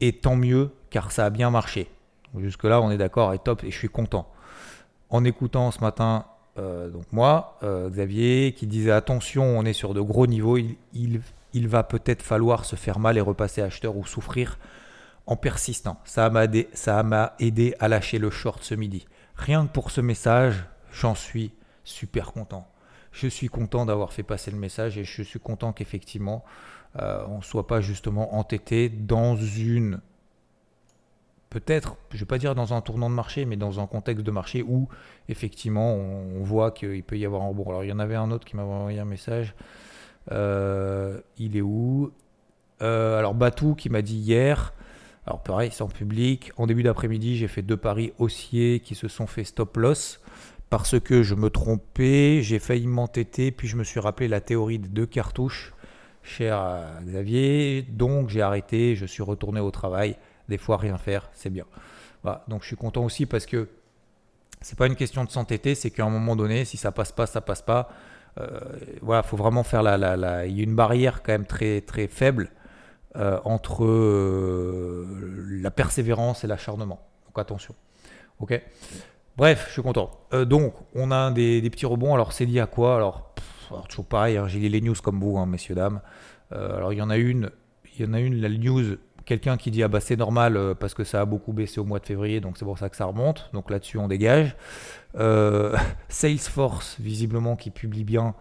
et 0.00 0.12
tant 0.12 0.36
mieux 0.36 0.70
car 0.88 1.12
ça 1.12 1.26
a 1.26 1.30
bien 1.30 1.50
marché. 1.50 1.88
Jusque-là, 2.38 2.80
on 2.80 2.90
est 2.90 2.98
d'accord 2.98 3.34
et 3.34 3.38
top, 3.38 3.62
et 3.62 3.70
je 3.70 3.76
suis 3.76 3.88
content. 3.88 4.30
En 5.10 5.24
écoutant 5.24 5.70
ce 5.70 5.80
matin, 5.80 6.24
donc 6.56 7.04
moi, 7.12 7.58
Xavier, 7.62 8.52
qui 8.52 8.66
disait 8.66 8.90
attention, 8.90 9.44
on 9.44 9.64
est 9.64 9.72
sur 9.72 9.92
de 9.94 10.00
gros 10.00 10.26
niveaux, 10.26 10.56
il, 10.56 10.76
il, 10.94 11.20
il 11.52 11.68
va 11.68 11.84
peut-être 11.84 12.22
falloir 12.22 12.64
se 12.64 12.74
faire 12.74 12.98
mal 12.98 13.16
et 13.16 13.20
repasser 13.20 13.62
acheteur 13.62 13.96
ou 13.96 14.04
souffrir 14.04 14.58
en 15.26 15.36
persistant. 15.36 16.00
Ça 16.04 16.30
m'a 16.30 16.44
aidé, 17.38 17.74
à 17.78 17.88
lâcher 17.88 18.18
le 18.18 18.30
short 18.30 18.62
ce 18.62 18.74
midi. 18.74 19.06
Rien 19.36 19.66
que 19.66 19.72
pour 19.72 19.90
ce 19.90 20.00
message, 20.00 20.64
j'en 20.92 21.14
suis 21.14 21.52
super 21.84 22.32
content. 22.32 22.68
Je 23.12 23.28
suis 23.28 23.48
content 23.48 23.86
d'avoir 23.86 24.12
fait 24.12 24.22
passer 24.22 24.50
le 24.50 24.58
message 24.58 24.98
et 24.98 25.04
je 25.04 25.22
suis 25.22 25.40
content 25.40 25.72
qu'effectivement 25.72 26.44
euh, 27.00 27.24
on 27.28 27.38
ne 27.38 27.42
soit 27.42 27.66
pas 27.66 27.80
justement 27.80 28.36
entêté 28.36 28.88
dans 28.88 29.36
une 29.36 30.00
peut-être, 31.54 31.96
je 32.10 32.16
ne 32.16 32.20
vais 32.20 32.26
pas 32.26 32.38
dire 32.38 32.56
dans 32.56 32.74
un 32.74 32.80
tournant 32.80 33.08
de 33.08 33.14
marché, 33.14 33.44
mais 33.44 33.56
dans 33.56 33.78
un 33.78 33.86
contexte 33.86 34.24
de 34.24 34.30
marché 34.32 34.62
où 34.62 34.88
effectivement 35.28 35.94
on, 35.94 36.42
voit 36.42 36.72
qu'il 36.72 37.04
peut 37.04 37.16
y 37.16 37.24
avoir 37.24 37.42
un 37.42 37.48
rebond. 37.48 37.68
Alors 37.68 37.84
il 37.84 37.90
y 37.90 37.92
en 37.92 38.00
avait 38.00 38.16
un 38.16 38.32
autre 38.32 38.44
qui 38.44 38.56
m'a 38.56 38.64
envoyé 38.64 38.98
un 38.98 39.04
message. 39.04 39.54
Euh, 40.32 41.20
il 41.38 41.56
est 41.56 41.60
où? 41.60 42.12
Euh, 42.82 43.18
Alors 43.18 43.34
Batou 43.34 43.76
qui 43.76 43.88
m'a 43.88 44.02
dit 44.02 44.16
hier, 44.16 44.74
alors 45.26 45.42
pareil, 45.42 45.70
c'est 45.72 45.82
en 45.82 45.88
public. 45.88 46.52
En 46.56 46.66
début 46.66 46.82
d'après-midi, 46.82 47.36
j'ai 47.36 47.48
fait 47.48 47.62
deux 47.62 47.76
paris 47.76 48.12
haussiers 48.18 48.80
qui 48.80 48.94
se 48.94 49.08
sont 49.08 49.26
fait 49.26 49.44
stop 49.44 49.76
loss 49.76 50.20
parce 50.68 50.98
que 51.00 51.22
je 51.22 51.34
me 51.34 51.50
trompais, 51.50 52.40
j'ai 52.42 52.58
failli 52.58 52.86
m'entêter, 52.86 53.50
puis 53.50 53.68
je 53.68 53.76
me 53.76 53.84
suis 53.84 54.00
rappelé 54.00 54.28
la 54.28 54.40
théorie 54.40 54.78
des 54.78 54.88
deux 54.88 55.06
cartouches, 55.06 55.72
cher 56.22 56.84
Xavier. 57.04 57.82
Donc 57.82 58.28
j'ai 58.28 58.42
arrêté, 58.42 58.96
je 58.96 59.06
suis 59.06 59.22
retourné 59.22 59.60
au 59.60 59.70
travail. 59.70 60.16
Des 60.48 60.58
fois, 60.58 60.76
rien 60.76 60.98
faire, 60.98 61.30
c'est 61.32 61.50
bien. 61.50 61.64
Donc 62.48 62.62
je 62.62 62.66
suis 62.66 62.76
content 62.76 63.04
aussi 63.04 63.24
parce 63.24 63.46
que 63.46 63.68
c'est 64.60 64.78
pas 64.78 64.86
une 64.86 64.96
question 64.96 65.24
de 65.24 65.30
s'entêter, 65.30 65.74
c'est 65.74 65.90
qu'à 65.90 66.04
un 66.04 66.10
moment 66.10 66.36
donné, 66.36 66.64
si 66.64 66.76
ça 66.76 66.90
passe 66.90 67.12
pas, 67.12 67.26
ça 67.26 67.40
passe 67.40 67.62
pas. 67.62 67.90
Euh, 68.40 68.58
voilà, 69.00 69.22
faut 69.22 69.36
vraiment 69.36 69.62
faire 69.62 69.82
la, 69.82 69.96
la, 69.96 70.16
la, 70.16 70.46
Il 70.46 70.56
y 70.56 70.60
a 70.60 70.64
une 70.64 70.74
barrière 70.74 71.22
quand 71.22 71.32
même 71.32 71.46
très 71.46 71.82
très 71.82 72.08
faible 72.08 72.50
euh, 73.16 73.38
entre 73.44 73.84
euh, 73.84 75.06
la 75.62 75.70
persévérance 75.70 76.42
et 76.42 76.48
l'acharnement. 76.48 77.00
Donc 77.26 77.38
attention. 77.38 77.72
Ok? 78.40 78.60
Bref, 79.36 79.66
je 79.68 79.72
suis 79.74 79.82
content. 79.82 80.10
Euh, 80.32 80.44
donc, 80.44 80.74
on 80.96 81.12
a 81.12 81.30
des, 81.30 81.62
petits 81.70 81.86
rebonds. 81.86 82.14
Alors, 82.14 82.32
c'est 82.32 82.44
lié 82.44 82.58
à 82.58 82.66
quoi? 82.66 82.96
Alors, 82.96 83.32
toujours 83.88 84.06
pareil. 84.06 84.36
Hein, 84.36 84.48
j'ai 84.48 84.58
lu 84.58 84.68
les 84.68 84.80
news 84.80 84.96
comme 85.00 85.20
vous, 85.20 85.38
hein, 85.38 85.46
messieurs 85.46 85.76
dames. 85.76 86.00
alors, 86.50 86.92
il 86.92 86.96
y 86.96 87.02
en 87.02 87.10
a 87.10 87.16
une. 87.16 87.50
Il 87.96 88.04
y 88.04 88.08
en 88.08 88.14
a 88.14 88.18
une. 88.18 88.40
La 88.40 88.48
news. 88.48 88.96
Quelqu'un 89.24 89.56
qui 89.56 89.70
dit 89.70 89.82
ah 89.82 89.88
bah 89.88 90.00
c'est 90.00 90.16
normal 90.16 90.74
parce 90.78 90.92
que 90.92 91.02
ça 91.02 91.22
a 91.22 91.24
beaucoup 91.24 91.54
baissé 91.54 91.80
au 91.80 91.84
mois 91.84 91.98
de 91.98 92.04
février, 92.04 92.42
donc 92.42 92.58
c'est 92.58 92.66
pour 92.66 92.78
ça 92.78 92.90
que 92.90 92.96
ça 92.96 93.06
remonte. 93.06 93.48
Donc 93.54 93.70
là-dessus 93.70 93.96
on 93.96 94.06
dégage. 94.06 94.54
Salesforce 96.08 96.96
visiblement 97.00 97.56
qui 97.56 97.70
publie 97.70 98.04
bien 98.04 98.34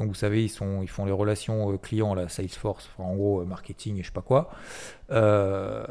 donc 0.00 0.08
vous 0.08 0.14
savez, 0.14 0.44
ils, 0.44 0.88
font 0.88 1.04
les 1.04 1.12
relations 1.12 1.72
euh, 1.72 1.76
clients, 1.76 2.14
la 2.14 2.28
Salesforce, 2.28 2.88
en 2.96 3.14
gros 3.14 3.42
euh, 3.42 3.44
marketing 3.44 3.98
et 3.98 4.00
je 4.00 4.06
sais 4.06 4.12
pas 4.12 4.22
quoi. 4.22 4.50
Euh, 5.10 5.84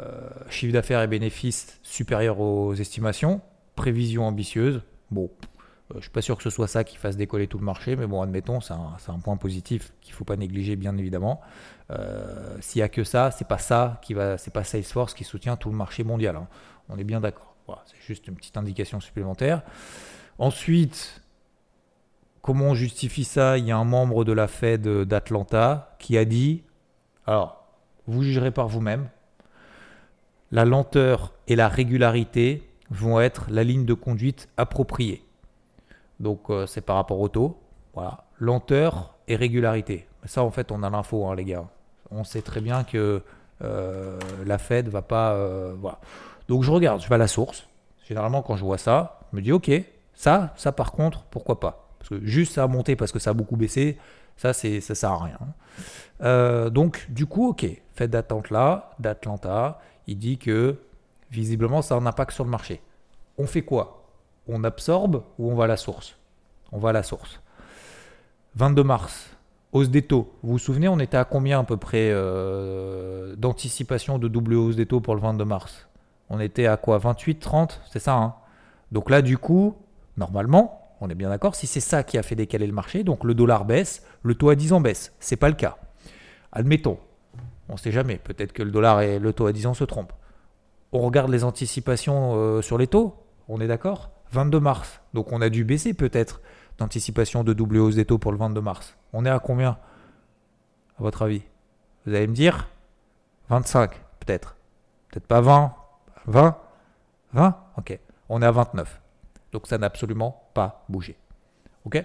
chiffre 0.49 0.73
d'affaires 0.73 1.01
et 1.03 1.07
bénéfices 1.07 1.79
supérieurs 1.83 2.39
aux 2.39 2.73
estimations, 2.73 3.41
prévision 3.75 4.25
ambitieuse. 4.25 4.81
Bon, 5.11 5.29
je 5.93 6.01
suis 6.01 6.09
pas 6.09 6.23
sûr 6.23 6.37
que 6.37 6.43
ce 6.43 6.49
soit 6.49 6.67
ça 6.67 6.83
qui 6.83 6.97
fasse 6.97 7.17
décoller 7.17 7.45
tout 7.45 7.59
le 7.59 7.65
marché, 7.65 7.95
mais 7.95 8.07
bon, 8.07 8.23
admettons, 8.23 8.61
c'est 8.61 8.73
un, 8.73 9.19
point 9.19 9.37
positif 9.37 9.93
qu'il 10.01 10.13
faut 10.13 10.25
pas 10.25 10.37
négliger, 10.37 10.75
bien 10.75 10.97
évidemment. 10.97 11.41
S'il 12.59 12.79
y 12.79 12.83
a 12.83 12.89
que 12.89 13.03
ça, 13.03 13.31
c'est 13.31 13.47
pas 13.47 13.57
ça 13.57 13.99
qui 14.03 14.13
va, 14.13 14.37
c'est 14.37 14.53
pas 14.53 14.63
Salesforce 14.63 15.15
qui 15.15 15.23
soutient 15.23 15.55
tout 15.55 15.69
le 15.69 15.75
marché 15.75 16.03
mondial. 16.03 16.35
Hein. 16.35 16.47
On 16.89 16.97
est 16.97 17.03
bien 17.03 17.19
d'accord. 17.19 17.55
C'est 17.85 18.01
juste 18.05 18.27
une 18.27 18.35
petite 18.35 18.57
indication 18.57 18.99
supplémentaire. 18.99 19.61
Ensuite, 20.39 21.21
Comment 22.41 22.67
on 22.67 22.73
justifie 22.75 23.23
ça? 23.23 23.57
Il 23.57 23.65
y 23.65 23.71
a 23.71 23.77
un 23.77 23.83
membre 23.83 24.23
de 24.23 24.31
la 24.31 24.47
Fed 24.47 24.87
d'Atlanta 24.87 25.95
qui 25.99 26.17
a 26.17 26.25
dit, 26.25 26.63
alors, 27.25 27.65
vous 28.07 28.23
jugerez 28.23 28.51
par 28.51 28.67
vous-même, 28.67 29.09
la 30.51 30.65
lenteur 30.65 31.33
et 31.47 31.55
la 31.55 31.67
régularité 31.67 32.67
vont 32.89 33.19
être 33.19 33.47
la 33.49 33.63
ligne 33.63 33.85
de 33.85 33.93
conduite 33.93 34.49
appropriée. 34.57 35.23
Donc 36.19 36.49
euh, 36.49 36.65
c'est 36.65 36.81
par 36.81 36.95
rapport 36.95 37.19
au 37.19 37.27
taux. 37.27 37.59
Voilà. 37.93 38.23
Lenteur 38.39 39.13
et 39.27 39.35
régularité. 39.35 40.07
Ça 40.25 40.43
en 40.43 40.49
fait 40.49 40.71
on 40.71 40.81
a 40.81 40.89
l'info 40.89 41.27
hein, 41.27 41.35
les 41.35 41.45
gars. 41.45 41.67
On 42.09 42.23
sait 42.23 42.41
très 42.41 42.61
bien 42.61 42.83
que 42.83 43.21
euh, 43.61 44.19
la 44.45 44.57
Fed 44.57 44.87
va 44.87 45.01
pas... 45.01 45.33
Euh. 45.33 45.75
Donc 46.47 46.63
je 46.63 46.71
regarde, 46.71 47.01
je 47.01 47.07
vais 47.07 47.15
à 47.15 47.19
la 47.19 47.27
source. 47.27 47.67
Généralement 48.07 48.41
quand 48.41 48.55
je 48.55 48.65
vois 48.65 48.79
ça, 48.79 49.19
je 49.31 49.37
me 49.37 49.41
dis 49.41 49.51
ok, 49.51 49.71
ça, 50.15 50.53
ça 50.55 50.71
par 50.71 50.93
contre, 50.93 51.23
pourquoi 51.29 51.59
pas? 51.59 51.88
Parce 51.99 52.09
que 52.09 52.25
juste 52.25 52.53
ça 52.53 52.63
a 52.63 52.67
monté 52.67 52.95
parce 52.95 53.11
que 53.11 53.19
ça 53.19 53.31
a 53.31 53.33
beaucoup 53.33 53.57
baissé, 53.57 53.97
ça, 54.39 54.53
c'est, 54.53 54.79
ça 54.79 54.95
sert 54.95 55.11
à 55.11 55.23
rien. 55.25 55.39
Euh, 56.21 56.69
donc, 56.69 57.05
du 57.09 57.25
coup, 57.25 57.49
ok, 57.49 57.65
Fed 57.93 58.09
d'Atlanta, 58.09 58.91
d'Atlanta, 58.97 59.81
il 60.07 60.17
dit 60.17 60.37
que 60.37 60.77
visiblement, 61.29 61.81
ça 61.81 61.95
a 61.95 61.97
un 61.97 62.05
impact 62.05 62.31
sur 62.31 62.45
le 62.45 62.49
marché. 62.49 62.81
On 63.37 63.45
fait 63.45 63.63
quoi? 63.63 64.05
On 64.47 64.63
absorbe 64.63 65.23
ou 65.37 65.51
on 65.51 65.55
va 65.55 65.65
à 65.65 65.67
la 65.67 65.75
source? 65.75 66.15
On 66.71 66.79
va 66.79 66.89
à 66.89 66.93
la 66.93 67.03
source. 67.03 67.41
22 68.55 68.83
mars, 68.83 69.29
hausse 69.73 69.89
des 69.89 70.03
taux. 70.03 70.33
Vous 70.41 70.53
vous 70.53 70.59
souvenez, 70.59 70.87
on 70.87 70.99
était 70.99 71.17
à 71.17 71.25
combien 71.25 71.59
à 71.59 71.63
peu 71.65 71.75
près 71.75 72.09
euh, 72.09 73.35
d'anticipation 73.35 74.19
de 74.19 74.29
double 74.29 74.53
hausse 74.53 74.77
des 74.77 74.85
taux 74.85 75.01
pour 75.01 75.15
le 75.15 75.21
22 75.21 75.43
mars? 75.43 75.89
On 76.29 76.39
était 76.39 76.65
à 76.65 76.77
quoi? 76.77 76.97
28, 76.97 77.39
30 77.39 77.81
C'est 77.91 77.99
ça, 77.99 78.15
hein 78.15 78.35
Donc 78.93 79.09
là, 79.09 79.21
du 79.21 79.37
coup, 79.37 79.75
normalement, 80.15 80.78
on 81.01 81.09
est 81.09 81.15
bien 81.15 81.29
d'accord 81.29 81.55
Si 81.55 81.67
c'est 81.67 81.79
ça 81.79 82.03
qui 82.03 82.17
a 82.17 82.23
fait 82.23 82.35
décaler 82.35 82.67
le 82.67 82.73
marché, 82.73 83.03
donc 83.03 83.23
le 83.23 83.33
dollar 83.33 83.65
baisse, 83.65 84.03
le 84.23 84.35
taux 84.35 84.49
à 84.49 84.55
10 84.55 84.73
ans 84.73 84.81
baisse. 84.81 85.13
C'est 85.19 85.37
pas 85.37 85.49
le 85.49 85.55
cas. 85.55 85.77
Admettons, 86.51 86.97
on 87.69 87.73
ne 87.73 87.77
sait 87.77 87.91
jamais. 87.91 88.17
Peut-être 88.17 88.53
que 88.53 88.63
le 88.63 88.71
dollar 88.71 89.01
et 89.01 89.19
le 89.19 89.33
taux 89.33 89.45
à 89.45 89.53
10 89.53 89.67
ans 89.67 89.73
se 89.73 89.83
trompent. 89.83 90.13
On 90.91 90.99
regarde 90.99 91.29
les 91.29 91.43
anticipations 91.43 92.33
euh, 92.35 92.61
sur 92.61 92.77
les 92.77 92.87
taux. 92.87 93.15
On 93.47 93.61
est 93.61 93.67
d'accord? 93.67 94.11
22 94.31 94.59
mars. 94.59 95.01
Donc 95.13 95.31
on 95.31 95.41
a 95.41 95.49
dû 95.49 95.63
baisser 95.63 95.93
peut-être 95.93 96.41
d'anticipation 96.77 97.43
de 97.43 97.53
double 97.53 97.77
hausse 97.77 97.95
des 97.95 98.05
taux 98.05 98.17
pour 98.17 98.31
le 98.31 98.37
22 98.37 98.61
mars. 98.61 98.95
On 99.13 99.25
est 99.25 99.29
à 99.29 99.39
combien? 99.39 99.77
À 100.97 101.03
votre 101.03 101.21
avis? 101.21 101.43
Vous 102.05 102.13
allez 102.13 102.27
me 102.27 102.33
dire? 102.33 102.67
25 103.49 103.91
peut-être. 104.19 104.55
Peut-être 105.09 105.27
pas 105.27 105.41
20 105.41 105.73
20 106.27 106.57
20 107.33 107.57
Ok. 107.77 107.99
On 108.29 108.41
est 108.41 108.45
à 108.45 108.51
29. 108.51 109.01
Donc 109.51 109.67
ça 109.67 109.77
n'a 109.77 109.87
absolument 109.87 110.49
pas 110.53 110.85
bougé. 110.89 111.17
Ok? 111.85 112.03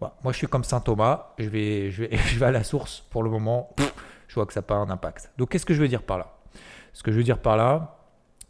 Moi 0.00 0.32
je 0.32 0.36
suis 0.36 0.46
comme 0.46 0.64
Saint 0.64 0.80
Thomas, 0.80 1.34
je 1.38 1.48
vais, 1.48 1.90
je, 1.90 2.04
vais, 2.04 2.16
je 2.16 2.38
vais 2.38 2.46
à 2.46 2.52
la 2.52 2.64
source 2.64 3.04
pour 3.10 3.22
le 3.22 3.30
moment, 3.30 3.74
je 4.28 4.34
vois 4.34 4.46
que 4.46 4.52
ça 4.52 4.60
n'a 4.60 4.66
pas 4.66 4.76
un 4.76 4.90
impact. 4.90 5.32
Donc 5.38 5.50
qu'est-ce 5.50 5.66
que 5.66 5.74
je 5.74 5.80
veux 5.80 5.88
dire 5.88 6.02
par 6.02 6.18
là? 6.18 6.34
Ce 6.92 7.02
que 7.02 7.10
je 7.10 7.16
veux 7.16 7.24
dire 7.24 7.38
par 7.38 7.56
là, 7.56 7.96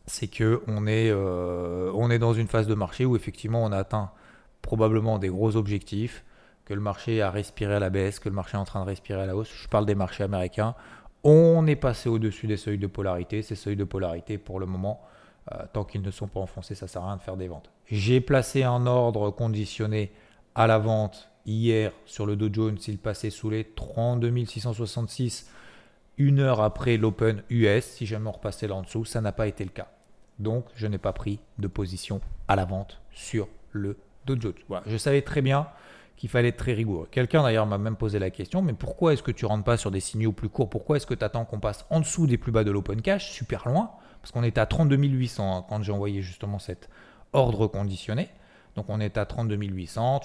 c'est 0.07 0.29
que 0.29 0.63
on 0.67 0.87
est, 0.87 1.11
euh, 1.11 2.09
est 2.11 2.19
dans 2.19 2.33
une 2.33 2.49
phase 2.49 2.67
de 2.67 2.75
marché 2.75 3.05
où 3.05 3.17
effectivement 3.17 3.63
on 3.63 3.73
a 3.73 3.79
atteint 3.79 4.11
probablement 4.63 5.19
des 5.19 5.29
gros 5.29 5.57
objectifs, 5.57 6.25
que 6.65 6.75
le 6.75 6.81
marché 6.81 7.23
a 7.23 7.31
respiré 7.31 7.75
à 7.75 7.79
la 7.79 7.89
baisse, 7.89 8.19
que 8.19 8.29
le 8.29 8.35
marché 8.35 8.57
est 8.57 8.61
en 8.61 8.65
train 8.65 8.81
de 8.81 8.87
respirer 8.87 9.23
à 9.23 9.27
la 9.27 9.35
hausse. 9.35 9.51
Je 9.51 9.69
parle 9.69 9.87
des 9.87 9.95
marchés 9.95 10.25
américains. 10.25 10.75
On 11.25 11.67
est 11.67 11.77
passé 11.77 12.11
au-dessus 12.11 12.47
des 12.47 12.59
seuils 12.59 12.79
de 12.79 12.87
polarité. 12.87 13.41
Ces 13.43 13.55
seuils 13.55 13.77
de 13.77 13.85
polarité, 13.85 14.37
pour 14.37 14.61
le 14.61 14.67
moment, 14.67 15.01
euh, 15.53 15.63
tant 15.73 15.85
qu'ils 15.85 16.03
ne 16.03 16.11
sont 16.11 16.29
pas 16.29 16.41
enfoncés, 16.41 16.75
ça 16.75 16.85
ne 16.85 16.91
sert 16.91 17.03
à 17.03 17.07
rien 17.07 17.17
de 17.17 17.23
faire 17.23 17.39
des 17.39 17.49
ventes. 17.49 17.71
J'ai 17.91 18.21
placé 18.21 18.65
un 18.65 18.87
ordre 18.87 19.31
conditionné 19.31 20.13
à 20.55 20.67
la 20.67 20.79
vente 20.79 21.31
hier 21.47 21.93
sur 22.05 22.27
le 22.27 22.37
Dow 22.37 22.51
Jones. 22.53 22.77
Il 22.87 22.99
passait 22.99 23.31
sous 23.31 23.49
les 23.49 23.65
32 23.65 24.45
666 24.45 25.51
une 26.19 26.41
heure 26.41 26.61
après 26.61 26.99
l'Open 26.99 27.43
US. 27.49 27.85
Si 27.85 28.05
jamais 28.05 28.29
on 28.29 28.33
repassait 28.33 28.69
là 28.69 28.75
en 28.75 28.83
dessous, 28.83 29.07
ça 29.07 29.23
n'a 29.23 29.33
pas 29.33 29.47
été 29.47 29.65
le 29.65 29.71
cas. 29.71 29.89
Donc, 30.39 30.67
je 30.75 30.87
n'ai 30.87 30.99
pas 30.99 31.15
pris 31.15 31.41
de 31.59 31.67
position 31.67 32.21
à 32.47 32.57
la 32.57 32.67
vente 32.67 33.01
sur 33.11 33.49
le 33.73 33.97
Dow 34.27 34.39
Jones. 34.39 34.53
Je 34.87 34.97
savais 34.99 35.23
très 35.23 35.41
bien 35.41 35.67
qu'il 36.19 36.29
fallait 36.29 36.49
être 36.49 36.59
très 36.59 36.75
rigoureux. 36.75 37.09
Quelqu'un 37.11 37.43
d'ailleurs 37.43 37.67
m'a 37.67 37.79
même 37.79 37.97
posé 37.97 38.19
la 38.19 38.29
question, 38.29 38.61
mais 38.61 38.75
pourquoi 38.75 39.15
est-ce 39.15 39.23
que 39.23 39.31
tu 39.31 39.47
rentres 39.47 39.65
pas 39.65 39.79
sur 39.79 39.91
des 39.91 40.01
signaux 40.01 40.33
plus 40.33 40.51
courts? 40.51 40.69
Pourquoi 40.69 40.97
est-ce 40.97 41.07
que 41.07 41.15
tu 41.15 41.25
attends 41.25 41.47
qu'on 41.47 41.61
passe 41.61 41.87
en 41.89 42.01
dessous 42.01 42.27
des 42.27 42.37
plus 42.37 42.53
bas 42.53 42.65
de 42.65 42.71
l'open 42.71 43.01
cash, 43.01 43.31
super 43.31 43.67
loin? 43.67 43.93
Parce 44.21 44.33
qu'on 44.33 44.43
était 44.43 44.61
à 44.61 44.67
32 44.67 44.97
800 44.97 45.57
hein, 45.57 45.65
quand 45.69 45.83
j'ai 45.83 45.93
envoyé 45.93 46.21
justement 46.21 46.59
cet 46.59 46.91
ordre 47.33 47.67
conditionné. 47.67 48.29
Donc 48.77 48.87
on 48.89 49.01
est 49.01 49.19
à 49.19 49.27
32 49.27 49.57
800. 49.57 50.21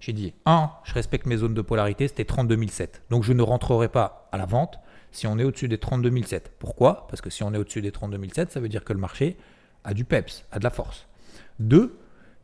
J'ai 0.00 0.12
dit, 0.12 0.34
1, 0.46 0.70
je 0.84 0.94
respecte 0.94 1.26
mes 1.26 1.36
zones 1.36 1.54
de 1.54 1.62
polarité, 1.62 2.08
c'était 2.08 2.24
32 2.24 2.66
007. 2.68 3.02
Donc 3.10 3.24
je 3.24 3.32
ne 3.32 3.42
rentrerai 3.42 3.88
pas 3.88 4.28
à 4.32 4.38
la 4.38 4.46
vente 4.46 4.78
si 5.10 5.26
on 5.26 5.38
est 5.38 5.44
au-dessus 5.44 5.68
des 5.68 5.78
32 5.78 6.22
007. 6.22 6.52
Pourquoi? 6.58 7.06
Parce 7.08 7.20
que 7.20 7.30
si 7.30 7.42
on 7.42 7.52
est 7.52 7.58
au-dessus 7.58 7.82
des 7.82 7.92
32 7.92 8.18
007, 8.32 8.52
ça 8.52 8.60
veut 8.60 8.68
dire 8.68 8.84
que 8.84 8.92
le 8.92 8.98
marché 8.98 9.36
a 9.84 9.94
du 9.94 10.04
peps, 10.04 10.44
a 10.50 10.58
de 10.58 10.64
la 10.64 10.70
force. 10.70 11.06
2, 11.60 11.98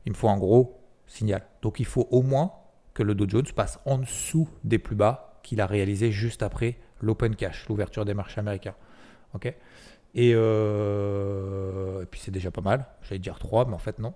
il 0.07 0.13
me 0.13 0.17
faut 0.17 0.29
un 0.29 0.37
gros 0.37 0.81
signal. 1.07 1.43
Donc 1.63 1.81
il 1.81 1.87
faut 1.87 2.09
au 2.11 2.23
moins 2.23 2.53
que 2.93 3.03
le 3.03 3.15
Dow 3.15 3.29
Jones 3.29 3.47
passe 3.55 3.81
en 3.87 3.99
dessous 3.99 4.49
des 4.63 4.79
plus 4.79 4.97
bas 4.97 5.41
qu'il 5.43 5.61
a 5.61 5.67
réalisé 5.67 6.13
juste 6.13 6.43
après 6.43 6.77
l'open 7.01 7.35
cash, 7.37 7.67
l'ouverture 7.69 8.05
des 8.05 8.15
marchés 8.15 8.41
américains. 8.41 8.75
Ok? 9.35 9.53
Et, 10.15 10.33
euh, 10.35 12.03
et, 12.03 12.07
puis 12.07 12.21
c'est 12.21 12.31
déjà 12.31 12.51
pas 12.51 12.61
mal. 12.61 12.87
J'allais 13.03 13.19
dire 13.19 13.39
3, 13.39 13.67
mais 13.67 13.75
en 13.75 13.79
fait 13.79 13.99
non. 13.99 14.15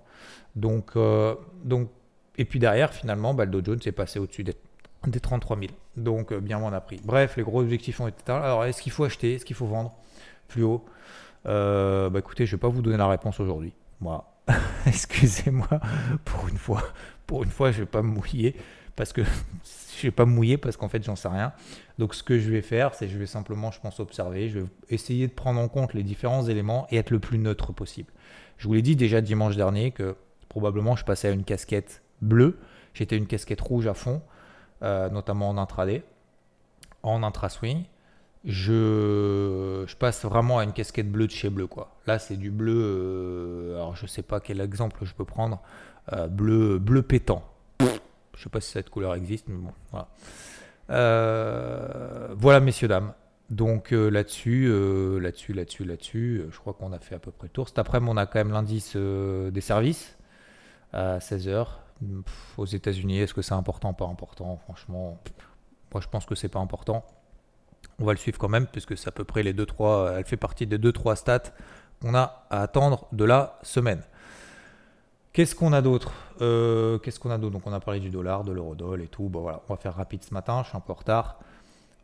Donc, 0.55 0.93
euh, 0.97 1.35
donc, 1.65 1.91
et 2.37 2.45
puis 2.45 2.59
derrière, 2.59 2.93
finalement, 2.93 3.35
bah, 3.35 3.45
le 3.45 3.51
Dow 3.51 3.65
Jones 3.65 3.81
est 3.85 3.93
passé 3.93 4.19
au-dessus 4.19 4.45
des, 4.45 4.55
des, 5.07 5.21
33 5.21 5.59
000. 5.59 5.71
Donc 5.97 6.33
euh, 6.33 6.41
bien 6.41 6.59
on 6.59 6.73
a 6.73 6.81
pris. 6.81 7.01
Bref, 7.05 7.37
les 7.37 7.43
gros 7.43 7.61
objectifs 7.61 8.01
ont 8.01 8.07
été 8.07 8.31
Alors 8.31 8.65
est-ce 8.65 8.81
qu'il 8.81 8.93
faut 8.93 9.05
acheter? 9.05 9.35
Est-ce 9.35 9.45
qu'il 9.45 9.57
faut 9.57 9.67
vendre? 9.67 9.95
Plus 10.47 10.63
haut 10.63 10.85
bah 11.45 12.19
écoutez, 12.19 12.45
je 12.45 12.57
vais 12.57 12.61
pas 12.61 12.69
vous 12.69 12.83
donner 12.83 12.99
la 12.99 13.09
réponse 13.09 13.41
aujourd'hui. 13.41 13.73
Voilà. 14.01 14.25
Excusez-moi 14.87 15.69
pour 16.25 16.47
une 16.49 16.59
fois. 16.59 16.83
Pour 17.27 17.43
une 17.43 17.51
fois, 17.51 17.71
je 17.71 17.81
vais 17.81 17.87
pas 17.87 18.03
me 18.03 18.09
mouiller 18.09 18.55
parce 18.99 19.13
que 19.13 19.23
je 19.97 20.03
vais 20.03 20.11
pas 20.11 20.27
me 20.27 20.33
mouiller 20.33 20.59
parce 20.59 20.77
qu'en 20.77 20.89
fait, 20.89 21.03
j'en 21.03 21.17
sais 21.17 21.29
rien. 21.29 21.53
Donc, 21.99 22.15
ce 22.15 22.23
que 22.23 22.39
je 22.39 22.51
vais 22.51 22.63
faire, 22.63 22.95
c'est 22.95 23.09
je 23.09 23.17
vais 23.17 23.27
simplement, 23.27 23.71
je 23.71 23.81
pense, 23.81 24.01
observer. 24.01 24.51
Je 24.51 24.59
vais 24.59 24.67
essayer 24.91 25.29
de 25.29 25.33
prendre 25.33 25.61
en 25.61 25.69
compte 25.69 25.95
les 25.95 26.03
différents 26.03 26.47
éléments 26.47 26.87
et 26.91 26.97
être 26.97 27.11
le 27.11 27.21
plus 27.21 27.39
neutre 27.39 27.73
possible. 27.73 28.13
Je 28.59 28.67
vous 28.67 28.75
l'ai 28.75 28.83
dit 28.83 28.97
déjà 28.97 29.21
dimanche 29.21 29.57
dernier 29.57 29.93
que 29.93 30.17
probablement 30.49 30.97
je 30.97 31.05
passais 31.05 31.29
à 31.29 31.31
une 31.31 31.45
casquette 31.45 32.03
bleue. 32.21 32.59
J'étais 32.93 33.17
une 33.17 33.29
casquette 33.29 33.61
rouge 33.61 33.87
à 33.87 33.95
fond, 33.95 34.21
euh, 34.83 35.09
notamment 35.11 35.49
en 35.49 35.57
intraday, 35.57 36.03
en 37.05 37.23
intra-swing. 37.23 37.85
Je, 38.45 39.85
je, 39.87 39.97
passe 39.97 40.25
vraiment 40.25 40.59
à 40.59 40.65
une 40.65 40.73
casquette 40.73 41.11
bleue 41.11 41.27
de 41.27 41.33
chez 41.33 41.51
bleu. 41.51 41.67
Quoi. 41.69 41.97
Là, 42.07 42.19
c'est 42.19 42.37
du 42.37 42.51
bleu. 42.51 42.75
Euh, 42.77 43.77
alors, 43.77 43.95
je 43.95 44.07
sais 44.07 44.23
pas 44.23 44.41
quel 44.41 44.61
exemple 44.61 45.05
je 45.05 45.15
peux 45.15 45.25
prendre. 45.25 45.61
Euh, 46.13 46.27
bleu, 46.27 46.79
bleu 46.79 47.03
pétant. 47.03 47.45
Je 48.39 48.45
sais 48.45 48.49
pas 48.51 48.61
si 48.61 48.71
cette 48.71 48.89
couleur 48.89 49.17
existe, 49.17 49.49
mais 49.49 49.57
bon, 49.57 49.73
voilà. 49.91 50.09
voilà, 52.37 52.61
messieurs, 52.61 52.87
dames. 52.87 53.13
Donc 53.51 53.91
là-dessus, 53.91 54.69
là-dessus, 55.21 55.53
là-dessus, 55.53 55.85
là-dessus, 55.85 56.45
je 56.51 56.59
crois 56.59 56.73
qu'on 56.73 56.93
a 56.93 57.01
fait 57.01 57.17
à 57.17 57.19
peu 57.19 57.33
près 57.33 57.49
le 57.49 57.53
tour. 57.53 57.69
Cet 57.69 57.81
après-midi, 57.81 58.13
on 58.15 58.17
a 58.17 58.27
quand 58.27 58.39
même 58.39 58.53
l'indice 58.53 58.97
des 58.97 59.61
services 59.61 60.17
à 60.93 61.19
16h. 61.19 61.67
aux 62.57 62.67
États-Unis, 62.67 63.21
est-ce 63.21 63.35
que 63.35 63.43
c'est 63.43 63.55
important, 63.55 63.93
pas 63.93 64.07
important? 64.07 64.57
Franchement, 64.57 65.19
moi 65.93 66.01
je 66.01 66.09
pense 66.09 66.27
que 66.27 66.35
c'est 66.35 66.49
pas 66.49 66.61
important. 66.61 67.05
On 67.99 68.05
va 68.05 68.13
le 68.13 68.19
suivre 68.19 68.39
quand 68.39 68.49
même, 68.49 68.67
puisque 68.67 68.97
c'est 68.97 69.09
à 69.09 69.13
peu 69.13 69.25
près 69.25 69.43
les 69.43 69.53
2-3, 69.55 70.17
elle 70.19 70.25
fait 70.25 70.37
partie 70.37 70.67
des 70.67 70.79
2-3 70.79 71.17
stats 71.17 71.43
qu'on 72.01 72.15
a 72.15 72.47
à 72.51 72.63
attendre 72.63 73.09
de 73.13 73.25
la 73.25 73.59
semaine. 73.63 74.03
Qu'est-ce 75.39 75.55
qu'on 75.55 75.73
a 75.73 75.83
d'autre? 75.83 76.11
Euh, 76.41 76.99
Qu'est-ce 76.99 77.21
qu'on 77.21 77.31
a 77.31 77.39
d'autre? 77.39 77.53
Donc 77.53 77.63
on 77.65 77.73
a 77.73 77.79
parlé 77.79 78.01
du 78.01 78.11
dollar, 78.11 78.43
de 78.43 78.51
l'eurodoll 78.51 79.03
et 79.03 79.07
tout. 79.07 79.29
Bon 79.29 79.43
voilà, 79.43 79.63
on 79.69 79.75
va 79.75 79.79
faire 79.79 79.95
rapide 79.95 80.25
ce 80.25 80.35
matin, 80.35 80.63
je 80.65 80.71
suis 80.71 80.77
un 80.77 80.81
peu 80.81 80.91
en 80.91 80.97
retard. 80.97 81.39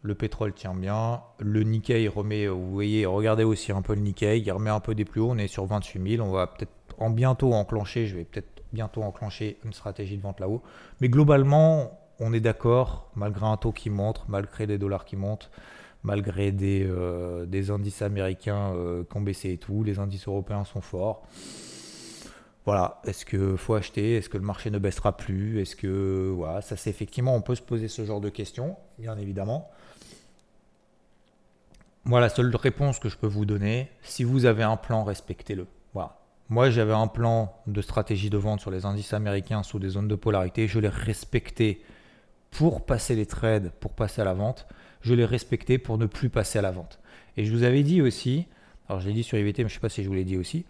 Le 0.03 0.15
pétrole 0.15 0.53
tient 0.53 0.73
bien. 0.73 1.21
Le 1.41 1.65
Nikkei 1.65 2.07
remet, 2.07 2.47
vous 2.47 2.71
voyez, 2.71 3.07
regardez 3.07 3.43
aussi 3.43 3.73
un 3.73 3.83
peu 3.83 3.97
le 3.97 4.03
Nikkei, 4.03 4.39
il 4.39 4.53
remet 4.53 4.71
un 4.71 4.79
peu 4.79 4.95
des 4.95 5.05
plus 5.05 5.21
hauts. 5.21 5.31
On 5.33 5.39
est 5.39 5.49
sur 5.49 5.67
28 5.67 6.17
000. 6.19 6.25
On 6.25 6.31
va 6.31 6.47
peut-être 6.47 6.71
en 6.99 7.11
bientôt 7.11 7.55
enclencher, 7.55 8.07
je 8.07 8.15
vais 8.15 8.23
peut-être 8.23 8.63
bientôt 8.73 9.03
enclencher 9.03 9.59
une 9.65 9.73
stratégie 9.73 10.17
de 10.17 10.23
vente 10.23 10.39
là-haut. 10.39 10.63
Mais 11.01 11.09
globalement, 11.09 11.91
on 12.21 12.33
est 12.33 12.39
d'accord, 12.39 13.11
malgré 13.17 13.47
un 13.47 13.57
taux 13.57 13.73
qui 13.73 13.91
monte, 13.91 14.25
malgré 14.29 14.69
des 14.69 14.79
dollars 14.79 15.05
qui 15.05 15.17
montent, 15.17 15.51
malgré 16.05 16.53
des, 16.53 16.87
euh, 16.89 17.47
indices 17.71 18.01
américains 18.01 18.73
euh, 18.77 19.03
qui 19.03 19.17
ont 19.17 19.23
baissé 19.23 19.51
et 19.51 19.59
tout, 19.59 19.83
les 19.83 19.99
indices 19.99 20.29
européens 20.29 20.63
sont 20.63 20.81
forts. 20.81 21.27
Voilà, 22.65 23.03
est-ce 23.05 23.27
qu'il 23.27 23.59
faut 23.59 23.75
acheter 23.75 24.17
Est-ce 24.17 24.31
que 24.31 24.39
le 24.39 24.45
marché 24.45 24.71
ne 24.71 24.79
baissera 24.79 25.17
plus 25.17 25.61
Est-ce 25.61 25.77
que. 25.77 26.33
Voilà, 26.35 26.63
ça 26.63 26.77
c'est 26.77 26.91
effectivement, 26.91 27.35
on 27.35 27.43
peut 27.43 27.55
se 27.55 27.63
poser 27.63 27.89
ce 27.89 28.05
genre 28.05 28.21
de 28.21 28.31
questions, 28.31 28.77
bien 28.99 29.19
évidemment. 29.19 29.71
Moi, 32.07 32.21
la 32.21 32.29
seule 32.29 32.55
réponse 32.55 32.99
que 32.99 33.09
je 33.09 33.17
peux 33.17 33.27
vous 33.27 33.47
donner, 33.47 33.91
si 34.03 34.25
vous 34.25 34.45
avez 34.45 34.63
un 34.63 34.77
plan, 34.77 35.05
respectez-le. 35.05 35.67
Voilà. 35.95 36.19
Moi, 36.51 36.69
j'avais 36.69 36.93
un 36.93 37.07
plan 37.07 37.55
de 37.67 37.81
stratégie 37.81 38.29
de 38.29 38.37
vente 38.37 38.61
sur 38.61 38.71
les 38.71 38.85
indices 38.85 39.15
américains 39.15 39.63
sous 39.63 39.79
des 39.79 39.89
zones 39.89 40.09
de 40.09 40.15
polarité. 40.15 40.69
Je 40.69 40.79
l'ai 40.79 40.89
respecté 40.89 41.83
pour 42.51 42.85
passer 42.85 43.15
les 43.15 43.25
trades, 43.25 43.73
pour 43.81 43.93
passer 43.93 44.21
à 44.21 44.25
la 44.25 44.35
vente. 44.35 44.67
Je 45.01 45.15
l'ai 45.15 45.25
respecté 45.25 45.79
pour 45.79 45.97
ne 45.97 46.05
plus 46.05 46.29
passer 46.29 46.59
à 46.59 46.63
la 46.63 46.71
vente. 46.71 46.99
Et 47.39 47.45
je 47.45 47.53
vous 47.53 47.63
avais 47.63 47.83
dit 47.83 48.03
aussi, 48.03 48.47
alors 48.89 49.01
je 49.01 49.09
l'ai 49.09 49.15
dit 49.15 49.23
sur 49.23 49.39
IVT, 49.39 49.65
mais 49.65 49.71
je 49.71 49.75
ne 49.75 49.79
sais 49.79 49.81
pas 49.81 49.89
si 49.89 50.03
je 50.03 50.09
vous 50.09 50.15
l'ai 50.15 50.25
dit 50.25 50.37
aussi, 50.37 50.67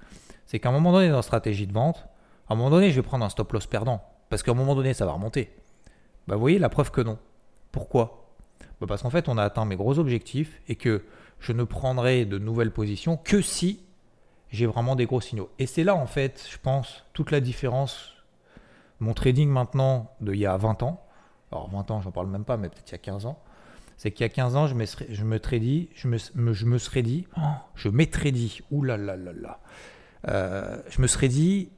c'est 0.46 0.58
qu'à 0.58 0.68
un 0.68 0.72
moment 0.72 0.92
donné 0.92 1.08
dans 1.08 1.16
la 1.16 1.22
stratégie 1.22 1.66
de 1.66 1.72
vente, 1.72 2.06
à 2.48 2.52
un 2.52 2.56
moment 2.56 2.70
donné, 2.70 2.90
je 2.90 2.96
vais 2.96 3.06
prendre 3.06 3.24
un 3.24 3.28
stop 3.28 3.52
loss 3.52 3.66
perdant. 3.66 4.02
Parce 4.28 4.42
qu'à 4.42 4.52
un 4.52 4.54
moment 4.54 4.74
donné, 4.74 4.94
ça 4.94 5.06
va 5.06 5.12
remonter. 5.12 5.50
Bah, 6.26 6.34
vous 6.34 6.40
voyez, 6.40 6.58
la 6.58 6.68
preuve 6.68 6.90
que 6.90 7.00
non. 7.00 7.18
Pourquoi? 7.72 8.28
Bah, 8.80 8.86
Parce 8.86 9.02
qu'en 9.02 9.10
fait, 9.10 9.28
on 9.28 9.38
a 9.38 9.42
atteint 9.42 9.64
mes 9.64 9.76
gros 9.76 9.98
objectifs 9.98 10.60
et 10.68 10.76
que 10.76 11.04
je 11.40 11.52
ne 11.52 11.64
prendrai 11.64 12.24
de 12.24 12.38
nouvelles 12.38 12.72
positions 12.72 13.16
que 13.16 13.40
si 13.40 13.80
j'ai 14.50 14.66
vraiment 14.66 14.96
des 14.96 15.06
gros 15.06 15.20
signaux. 15.20 15.50
Et 15.58 15.66
c'est 15.66 15.84
là, 15.84 15.94
en 15.94 16.06
fait, 16.06 16.46
je 16.50 16.58
pense, 16.58 17.04
toute 17.12 17.30
la 17.30 17.40
différence. 17.40 18.12
Mon 19.00 19.12
trading 19.12 19.48
maintenant, 19.48 20.12
d'il 20.20 20.36
y 20.36 20.46
a 20.46 20.56
20 20.56 20.82
ans, 20.82 21.04
alors 21.50 21.68
20 21.70 21.90
ans, 21.90 22.00
j'en 22.00 22.12
parle 22.12 22.28
même 22.28 22.44
pas, 22.44 22.56
mais 22.56 22.68
peut-être 22.68 22.90
il 22.90 22.92
y 22.92 22.94
a 22.94 22.98
15 22.98 23.26
ans, 23.26 23.38
c'est 23.96 24.10
qu'il 24.12 24.24
y 24.24 24.26
a 24.26 24.28
15 24.28 24.56
ans, 24.56 24.66
je 24.66 24.74
me, 24.74 25.38
tradis, 25.38 25.88
je 25.94 26.08
me, 26.08 26.52
je 26.52 26.66
me 26.66 26.78
serais 26.78 27.02
dit, 27.02 27.26
oh, 27.36 27.40
je 27.74 27.88
m'étais 27.88 28.32
dit, 28.32 28.60
oulala, 28.70 29.16
là 29.16 29.60
je 30.26 31.00
me 31.00 31.06
serais 31.06 31.28
dit, 31.28 31.70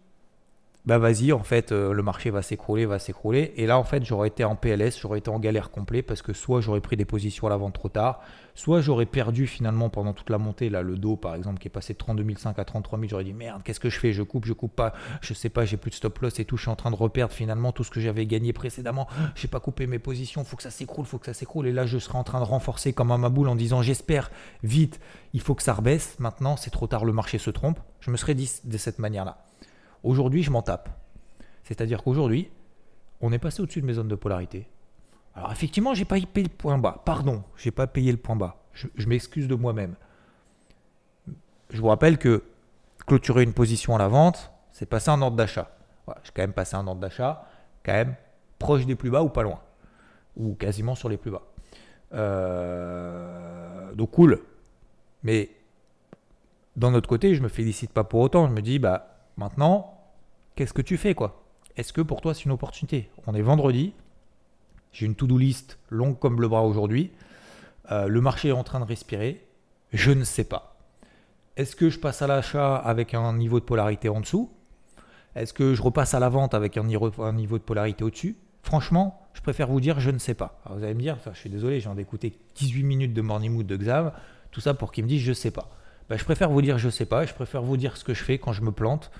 bah 0.87 0.99
vas-y, 0.99 1.33
en 1.33 1.43
fait, 1.43 1.73
euh, 1.73 1.93
le 1.93 2.03
marché 2.05 2.31
va 2.31 2.43
s'écrouler, 2.43 2.87
va 2.87 3.01
s'écrouler. 3.01 3.53
Et 3.57 3.67
là, 3.67 3.77
en 3.77 3.83
fait, 3.83 4.05
j'aurais 4.05 4.29
été 4.29 4.45
en 4.45 4.55
PLS, 4.55 5.01
j'aurais 5.01 5.19
été 5.19 5.31
en 5.31 5.41
galère 5.41 5.73
complet 5.73 6.01
parce 6.01 6.23
que 6.23 6.33
soit 6.33 6.61
j'aurais 6.61 6.81
pris 6.81 6.97
des 6.97 7.05
positions 7.05 7.49
à 7.49 7.51
la 7.51 7.57
vente 7.57 7.75
trop 7.75 7.89
tard, 7.89 8.21
soit 8.55 8.81
j'aurais 8.81 9.05
perdu 9.05 9.49
finalement 9.49 9.91
pendant 9.91 10.13
toute 10.13 10.31
la 10.31 10.39
montée, 10.39 10.71
là, 10.71 10.83
le 10.83 10.97
dos 10.97 11.17
par 11.17 11.35
exemple, 11.35 11.59
qui 11.59 11.67
est 11.67 11.73
passé 11.73 11.93
de 11.93 11.99
32 11.99 12.25
500 12.37 12.55
à 12.57 12.65
33 12.65 13.01
000, 13.01 13.11
j'aurais 13.11 13.25
dit 13.25 13.33
merde, 13.33 13.63
qu'est-ce 13.65 13.81
que 13.81 13.91
je 13.91 13.99
fais? 13.99 14.13
Je 14.13 14.23
coupe, 14.23 14.47
je 14.47 14.53
coupe 14.53 14.77
pas, 14.77 14.93
je 15.23 15.35
sais 15.35 15.49
pas, 15.49 15.65
j'ai 15.65 15.77
plus 15.77 15.91
de 15.91 15.97
stop 15.97 16.21
loss 16.21 16.39
et 16.39 16.45
tout, 16.45 16.57
je 16.57 16.63
suis 16.63 16.71
en 16.71 16.77
train 16.77 16.93
de 16.93 16.97
reperdre 16.97 17.35
finalement 17.35 17.73
tout 17.73 17.83
ce 17.83 17.91
que 17.91 18.01
j'avais 18.01 18.25
gagné 18.25 18.53
précédemment, 18.53 19.09
j'ai 19.35 19.49
pas 19.49 19.59
coupé 19.59 19.89
mes 19.89 19.99
positions, 19.99 20.45
faut 20.45 20.57
que 20.57 20.63
ça 20.63 20.71
s'écroule, 20.71 21.05
faut 21.05 21.19
que 21.19 21.27
ça 21.27 21.35
s'écroule. 21.35 21.67
Et 21.67 21.73
là, 21.73 21.85
je 21.85 21.99
serais 21.99 22.17
en 22.17 22.25
train 22.25 22.39
de 22.39 22.45
renforcer 22.45 22.93
comme 22.93 23.11
un 23.11 23.19
maboule 23.19 23.49
en 23.49 23.57
disant 23.57 23.83
j'espère, 23.83 24.31
vite, 24.63 25.01
il 25.33 25.41
faut 25.41 25.57
que 25.57 25.65
ça 25.65 25.75
rebaisse. 25.75 26.17
Maintenant, 26.21 26.57
c'est 26.57 26.71
trop 26.71 26.87
tard, 26.87 27.05
le 27.05 27.13
marché 27.13 27.39
se 27.39 27.51
trompe. 27.51 27.81
Je 27.99 28.13
me 28.13 28.17
serais 28.17 28.35
dit 28.35 28.51
de 28.63 28.79
cette 28.79 29.01
manière-là. 29.01 29.46
Aujourd'hui, 30.07 30.45
je 30.45 30.53
m'en 30.53 30.63
tape. 30.63 30.89
C'est-à-dire 31.65 32.05
qu'aujourd'hui, 32.05 32.49
on 33.21 33.33
est 33.33 33.41
passé 33.41 33.61
au-dessus 33.61 33.81
de 33.81 33.87
mes 33.87 33.95
zones 33.95 34.07
de 34.07 34.15
polarité. 34.15 34.69
Alors 35.35 35.51
effectivement, 35.51 35.95
j'ai 35.95 36.05
pas 36.05 36.21
payé 36.21 36.47
le 36.47 36.57
point 36.57 36.79
bas. 36.79 37.03
Pardon, 37.05 37.43
j'ai 37.57 37.73
pas 37.73 37.89
payé 37.89 38.13
le 38.13 38.19
point 38.19 38.37
bas. 38.37 38.63
Je, 38.73 39.09
m'excuse 39.09 39.49
de 39.49 39.57
moi-même. 39.57 39.97
Je 41.71 41.81
vous 41.81 41.89
rappelle 41.89 42.19
que 42.19 42.45
clôturer 43.09 43.43
une 43.43 43.53
position 43.53 43.97
à 43.97 43.99
la 43.99 44.07
vente, 44.07 44.53
c'est 44.71 44.87
passer 44.87 45.11
un 45.11 45.21
ordre 45.23 45.37
d'achat. 45.37 45.77
j'ai 46.23 46.31
quand 46.33 46.43
même 46.43 46.53
passé 46.53 46.77
un 46.77 46.87
ordre 46.87 47.01
d'achat, 47.01 47.45
quand 47.85 47.93
même 47.93 48.15
proche 48.61 48.87
des 48.87 48.95
plus 48.95 49.11
bas 49.11 49.25
ou 49.25 49.29
pas 49.29 49.43
loin, 49.43 49.61
ou 50.37 50.55
quasiment 50.55 50.95
sur 50.95 51.09
les 51.09 51.17
plus 51.17 51.33
bas. 51.33 51.43
Euh, 52.13 53.93
donc 53.95 54.13
cool. 54.13 54.41
Mais 55.25 55.51
d'un 56.77 56.95
autre 56.95 57.09
côté, 57.09 57.35
je 57.35 57.43
me 57.43 57.49
félicite 57.49 57.91
pas 57.91 58.05
pour 58.05 58.21
autant. 58.21 58.47
Je 58.47 58.53
me 58.53 58.63
dis, 58.63 58.79
bah 58.79 59.17
maintenant, 59.37 59.96
qu'est-ce 60.57 60.73
que 60.73 60.83
tu 60.83 60.97
fais 60.97 61.15
quoi? 61.15 61.45
Est-ce 61.77 61.93
que 61.93 62.01
pour 62.01 62.21
toi 62.21 62.35
c'est 62.35 62.47
une 62.47 62.53
opportunité? 62.53 63.11
On 63.27 63.35
est 63.35 63.43
vendredi, 63.43 63.93
j'ai 64.93 65.07
une 65.07 65.15
to-do 65.15 65.39
list 65.39 65.79
longue 65.91 66.19
comme 66.19 66.41
le 66.41 66.49
bras 66.49 66.63
aujourd'hui, 66.63 67.13
euh, 67.93 68.09
le 68.09 68.21
marché 68.21 68.49
est 68.49 68.53
en 68.53 68.65
train 68.65 68.81
de 68.81 68.85
respirer, 68.85 69.47
je 69.93 70.11
ne 70.11 70.25
sais 70.25 70.45
pas. 70.45 70.77
Est-ce 71.57 71.77
que 71.77 71.91
je 71.91 71.99
passe 71.99 72.23
à 72.23 72.27
l'achat 72.27 72.77
avec 72.77 73.15
un 73.15 73.33
niveau 73.35 73.61
de 73.61 73.65
polarité 73.65 74.09
en 74.09 74.21
dessous? 74.21 74.51
Est-ce 75.37 75.53
que 75.53 75.75
je 75.75 75.83
repasse 75.83 76.15
à 76.15 76.19
la 76.19 76.31
vente 76.31 76.55
avec 76.55 76.77
un 76.79 76.85
niveau, 76.85 77.11
de 77.11 77.63
polarité 77.63 78.05
au-dessus? 78.05 78.37
Franchement, 78.63 79.27
je 79.35 79.43
préfère 79.43 79.69
vous 79.69 79.81
dire 79.81 80.01
je 80.01 80.11
ne 80.11 80.19
sais 80.19 80.35
pas. 80.35 80.61
vous 80.71 80.83
allez 80.83 80.95
me 80.95 81.01
dire, 81.01 81.19
je 81.33 81.39
suis 81.39 81.51
désolé, 81.51 81.79
j'ai 81.79 81.91
d'écouter 81.95 82.39
18 82.57 82.83
minutes 82.83 83.15
de 83.15 83.21
morning 83.21 83.53
mood 83.53 83.67
de 83.67 83.77
Xav, 83.77 84.13
tout 84.51 84.61
ça 84.61 84.75
pour 84.75 84.93
qu'il 84.93 85.05
me 85.05 85.09
dise 85.09 85.23
je 85.23 85.31
ne 85.31 85.35
sais 85.35 85.51
pas. 85.51 85.71
Ben, 86.09 86.19
je 86.19 86.25
préfère 86.25 86.51
vous 86.51 86.63
dire 86.63 86.79
je 86.79 86.87
ne 86.87 86.91
sais 86.91 87.07
pas, 87.07 87.27
je 87.27 87.35
préfère 87.35 87.63
vous 87.63 87.77
dire 87.77 87.97
ce 87.97 88.05
que 88.05 88.15
je 88.15 88.25
fais 88.25 88.39
quand 88.39 88.53
je 88.53 88.63
me 88.63 88.73
plante 88.73 89.11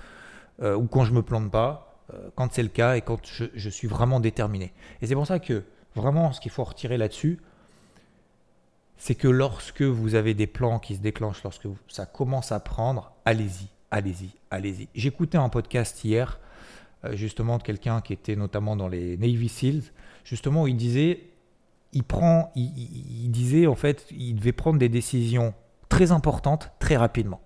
euh, 0.61 0.75
ou 0.75 0.87
quand 0.87 1.05
je 1.05 1.13
me 1.13 1.21
plante 1.21 1.51
pas. 1.51 1.87
Euh, 2.13 2.29
quand 2.35 2.53
c'est 2.53 2.63
le 2.63 2.69
cas 2.69 2.95
et 2.95 3.01
quand 3.01 3.19
je, 3.25 3.69
suis 3.69 3.87
vraiment 3.87 4.19
déterminé. 4.19 4.73
Et 5.01 5.07
c'est 5.07 5.15
pour 5.15 5.27
ça 5.27 5.39
que 5.39 5.63
vraiment 5.95 6.31
ce 6.31 6.39
qu'il 6.39 6.51
faut 6.51 6.63
retirer 6.63 6.97
là-dessus, 6.97 7.39
c'est 8.97 9.15
que 9.15 9.27
lorsque 9.27 9.81
vous 9.81 10.15
avez 10.15 10.33
des 10.33 10.47
plans 10.47 10.79
qui 10.79 10.95
se 10.95 11.01
déclenchent, 11.01 11.43
lorsque 11.43 11.67
ça 11.87 12.05
commence 12.05 12.51
à 12.51 12.59
prendre, 12.59 13.11
allez-y, 13.25 13.67
allez-y, 13.91 14.29
allez-y. 14.51 14.87
J'écoutais 14.95 15.37
un 15.37 15.49
podcast 15.49 16.03
hier, 16.03 16.39
euh, 17.03 17.15
justement, 17.15 17.57
de 17.57 17.63
quelqu'un 17.63 17.99
qui 17.99 18.13
était 18.13 18.37
notamment 18.37 18.77
dans 18.77 18.87
les 18.87 19.17
Navy 19.17 19.49
SEALs, 19.49 19.83
justement, 20.23 20.63
où 20.63 20.67
il 20.67 20.77
disait, 20.77 21.23
il 21.91 22.03
prend, 22.03 22.51
il, 22.55 23.29
disait 23.31 23.67
en 23.67 23.75
fait, 23.75 24.05
il 24.11 24.35
devait 24.35 24.53
prendre 24.53 24.79
des 24.79 24.89
décisions 24.89 25.53
très 25.89 26.11
importantes 26.11 26.71
très 26.79 26.95
rapidement. 26.95 27.41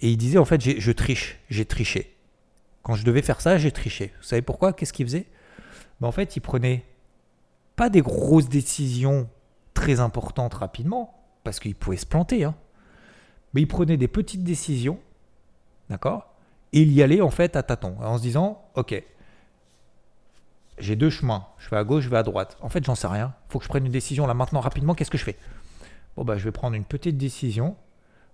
Et 0.00 0.10
il 0.10 0.16
disait 0.16 0.38
en 0.38 0.44
fait, 0.44 0.60
je 0.60 0.92
triche, 0.92 1.38
j'ai 1.48 1.64
triché. 1.64 2.16
Quand 2.82 2.94
je 2.94 3.04
devais 3.04 3.22
faire 3.22 3.40
ça, 3.40 3.58
j'ai 3.58 3.72
triché. 3.72 4.12
Vous 4.18 4.24
savez 4.24 4.42
pourquoi? 4.42 4.72
Qu'est-ce 4.72 4.92
qu'il 4.92 5.06
faisait? 5.06 5.26
Ben, 6.00 6.08
En 6.08 6.12
fait, 6.12 6.36
il 6.36 6.40
prenait 6.40 6.84
pas 7.74 7.90
des 7.90 8.02
grosses 8.02 8.48
décisions 8.48 9.28
très 9.74 10.00
importantes 10.00 10.54
rapidement, 10.54 11.14
parce 11.44 11.60
qu'il 11.60 11.74
pouvait 11.74 11.96
se 11.96 12.06
planter, 12.06 12.44
hein. 12.44 12.54
mais 13.52 13.62
il 13.62 13.66
prenait 13.66 13.98
des 13.98 14.08
petites 14.08 14.42
décisions, 14.42 14.98
d'accord? 15.90 16.34
Et 16.72 16.80
il 16.80 16.92
y 16.92 17.02
allait 17.02 17.20
en 17.20 17.30
fait 17.30 17.56
à 17.56 17.62
tâtons, 17.62 17.96
en 18.00 18.16
se 18.16 18.22
disant, 18.22 18.62
ok, 18.74 19.02
j'ai 20.78 20.96
deux 20.96 21.10
chemins, 21.10 21.46
je 21.58 21.68
vais 21.70 21.76
à 21.76 21.84
gauche, 21.84 22.04
je 22.04 22.08
vais 22.08 22.16
à 22.16 22.22
droite. 22.22 22.56
En 22.60 22.68
fait, 22.68 22.84
j'en 22.84 22.94
sais 22.94 23.06
rien. 23.06 23.34
Il 23.48 23.52
faut 23.52 23.58
que 23.58 23.64
je 23.64 23.68
prenne 23.68 23.86
une 23.86 23.92
décision 23.92 24.26
là 24.26 24.34
maintenant 24.34 24.60
rapidement. 24.60 24.94
Qu'est-ce 24.94 25.10
que 25.10 25.18
je 25.18 25.24
fais? 25.24 25.36
Bon 26.16 26.24
bah, 26.24 26.36
je 26.36 26.44
vais 26.44 26.52
prendre 26.52 26.76
une 26.76 26.84
petite 26.84 27.16
décision. 27.16 27.76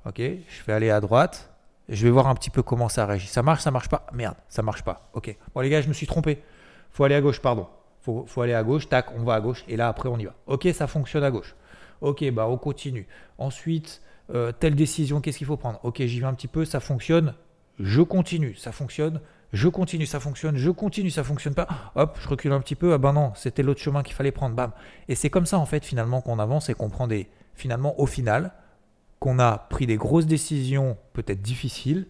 Ok, 0.07 0.19
je 0.19 0.65
vais 0.67 0.73
aller 0.73 0.91
à 0.91 1.01
droite. 1.01 1.52
Je 1.93 2.07
vais 2.07 2.11
voir 2.11 2.27
un 2.27 2.35
petit 2.35 2.49
peu 2.49 2.63
comment 2.63 2.89
ça 2.89 3.05
réagit. 3.05 3.27
Ça 3.27 3.43
marche, 3.43 3.61
ça 3.61 3.71
marche 3.71 3.91
pas? 3.91 4.07
Merde, 4.15 4.37
ça 4.49 4.63
marche 4.63 4.83
pas. 4.83 5.11
Ok. 5.13 5.37
Bon 5.55 5.61
les 5.61 5.69
gars, 5.69 5.83
je 5.83 5.89
me 5.89 5.93
suis 5.93 6.07
trompé. 6.07 6.43
Faut 6.91 7.05
aller 7.05 7.15
à 7.15 7.21
gauche, 7.21 7.41
pardon. 7.41 7.67
Faut, 8.01 8.25
faut 8.27 8.41
aller 8.41 8.55
à 8.55 8.63
gauche. 8.63 8.89
Tac, 8.89 9.13
on 9.15 9.23
va 9.25 9.35
à 9.35 9.41
gauche. 9.43 9.63
Et 9.69 9.77
là 9.77 9.89
après 9.89 10.09
on 10.09 10.19
y 10.19 10.25
va. 10.25 10.35
Ok, 10.47 10.67
ça 10.73 10.87
fonctionne 10.87 11.23
à 11.23 11.31
gauche. 11.31 11.55
Ok, 12.01 12.25
bah 12.31 12.49
on 12.49 12.57
continue. 12.57 13.07
Ensuite, 13.37 14.01
euh, 14.35 14.53
telle 14.53 14.75
décision, 14.75 15.21
qu'est-ce 15.21 15.37
qu'il 15.37 15.47
faut 15.47 15.59
prendre? 15.59 15.81
Ok, 15.83 16.01
j'y 16.01 16.19
vais 16.19 16.27
un 16.27 16.33
petit 16.33 16.49
peu, 16.49 16.65
ça 16.65 16.81
fonctionne. 16.81 17.35
Je 17.79 18.01
continue, 18.01 18.55
ça 18.55 18.73
fonctionne. 18.73 19.21
Je 19.53 19.69
continue, 19.69 20.07
ça 20.07 20.19
fonctionne. 20.19 20.57
Je 20.57 20.71
continue, 20.71 21.11
ça 21.11 21.23
fonctionne 21.25 21.55
pas. 21.55 21.69
Hop, 21.95 22.19
je 22.23 22.27
recule 22.27 22.53
un 22.53 22.61
petit 22.61 22.75
peu. 22.75 22.95
Ah 22.95 22.99
ben 22.99 23.13
non, 23.13 23.33
c'était 23.35 23.63
l'autre 23.63 23.81
chemin 23.81 24.03
qu'il 24.03 24.15
fallait 24.15 24.33
prendre. 24.33 24.55
Bam. 24.55 24.73
Et 25.09 25.15
c'est 25.15 25.29
comme 25.29 25.45
ça 25.45 25.59
en 25.59 25.67
fait 25.67 25.85
finalement 25.85 26.23
qu'on 26.23 26.39
avance 26.39 26.71
et 26.71 26.75
qu'on 26.75 26.89
prend 26.89 27.07
des. 27.07 27.29
Finalement, 27.55 28.01
au 28.01 28.07
final, 28.07 28.53
qu'on 29.23 29.39
a 29.39 29.57
pris 29.57 29.87
des 29.87 29.97
grosses 29.97 30.27
décisions 30.27 30.97
peut-être 31.13 31.43
difficiles, 31.43 32.09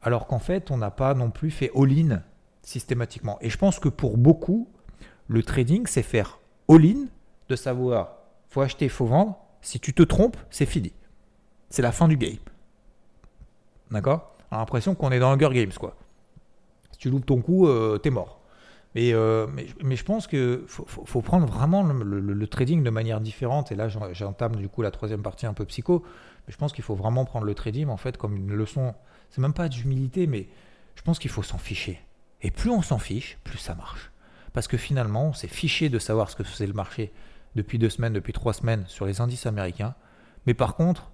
alors 0.00 0.28
qu'en 0.28 0.38
fait, 0.38 0.70
on 0.70 0.76
n'a 0.76 0.92
pas 0.92 1.12
non 1.12 1.32
plus 1.32 1.50
fait 1.50 1.72
all-in 1.74 2.22
systématiquement. 2.62 3.36
Et 3.40 3.50
je 3.50 3.58
pense 3.58 3.80
que 3.80 3.88
pour 3.88 4.16
beaucoup, 4.16 4.68
le 5.26 5.42
trading, 5.42 5.88
c'est 5.88 6.04
faire 6.04 6.38
all-in, 6.68 7.06
de 7.48 7.56
savoir, 7.56 8.18
faut 8.48 8.60
acheter, 8.60 8.88
faut 8.88 9.06
vendre. 9.06 9.38
Si 9.60 9.80
tu 9.80 9.92
te 9.92 10.04
trompes, 10.04 10.36
c'est 10.50 10.66
fini. 10.66 10.92
C'est 11.68 11.82
la 11.82 11.90
fin 11.90 12.06
du 12.06 12.16
game. 12.16 12.38
D'accord? 13.90 14.36
On 14.52 14.58
l'impression 14.58 14.94
qu'on 14.94 15.10
est 15.10 15.18
dans 15.18 15.32
Hunger 15.32 15.50
Games, 15.52 15.72
quoi. 15.80 15.96
Si 16.92 16.98
tu 16.98 17.10
loupes 17.10 17.26
ton 17.26 17.42
coup, 17.42 17.66
euh, 17.66 17.98
t'es 17.98 18.10
mort. 18.10 18.39
Mais, 18.94 19.12
euh, 19.12 19.46
mais, 19.82 19.96
je 19.96 20.04
pense 20.04 20.26
qu'il 20.26 20.62
faut, 20.66 21.22
prendre 21.22 21.46
vraiment 21.46 21.84
le, 21.84 22.46
trading 22.48 22.82
de 22.82 22.90
manière 22.90 23.20
différente. 23.20 23.70
Et 23.70 23.76
là, 23.76 23.88
j'entame 23.88 24.56
du 24.56 24.68
coup 24.68 24.82
la 24.82 24.90
troisième 24.90 25.22
partie 25.22 25.46
un 25.46 25.54
peu 25.54 25.64
psycho. 25.64 26.02
Mais 26.46 26.52
je 26.52 26.58
pense 26.58 26.72
qu'il 26.72 26.82
faut 26.82 26.96
vraiment 26.96 27.24
prendre 27.24 27.46
le 27.46 27.54
trading 27.54 27.88
en 27.88 27.96
fait 27.96 28.16
comme 28.16 28.36
une 28.36 28.52
leçon. 28.52 28.94
C'est 29.30 29.40
même 29.40 29.52
pas 29.52 29.68
d'humilité, 29.68 30.26
mais 30.26 30.48
je 30.96 31.02
pense 31.02 31.20
qu'il 31.20 31.30
faut 31.30 31.44
s'en 31.44 31.58
ficher. 31.58 32.00
Et 32.42 32.50
plus 32.50 32.70
on 32.70 32.82
s'en 32.82 32.98
fiche, 32.98 33.38
plus 33.44 33.58
ça 33.58 33.76
marche. 33.76 34.10
Parce 34.52 34.66
que 34.66 34.76
finalement, 34.76 35.26
on 35.26 35.32
s'est 35.32 35.46
fiché 35.46 35.88
de 35.88 36.00
savoir 36.00 36.28
ce 36.28 36.34
que 36.34 36.42
faisait 36.42 36.66
le 36.66 36.72
marché 36.72 37.12
depuis 37.54 37.78
deux 37.78 37.90
semaines, 37.90 38.12
depuis 38.12 38.32
trois 38.32 38.54
semaines 38.54 38.84
sur 38.88 39.06
les 39.06 39.20
indices 39.20 39.46
américains. 39.46 39.94
Mais 40.46 40.54
par 40.54 40.74
contre, 40.74 41.12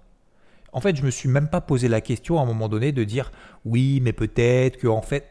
en 0.71 0.81
fait, 0.81 0.95
je 0.95 1.03
me 1.03 1.11
suis 1.11 1.29
même 1.29 1.49
pas 1.49 1.61
posé 1.61 1.87
la 1.87 2.01
question 2.01 2.39
à 2.39 2.41
un 2.41 2.45
moment 2.45 2.69
donné 2.69 2.91
de 2.91 3.03
dire 3.03 3.31
oui, 3.65 3.99
mais 4.01 4.13
peut-être 4.13 4.77
que 4.77 4.87
en 4.87 5.03
fait, 5.03 5.29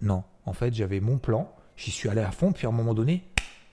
non. 0.00 0.24
En 0.44 0.52
fait, 0.52 0.74
j'avais 0.74 1.00
mon 1.00 1.18
plan 1.18 1.54
J'y 1.76 1.90
suis 1.90 2.08
allé 2.08 2.20
à 2.20 2.30
fond, 2.30 2.52
puis 2.52 2.66
à 2.66 2.70
un 2.70 2.72
moment 2.72 2.94
donné, 2.94 3.24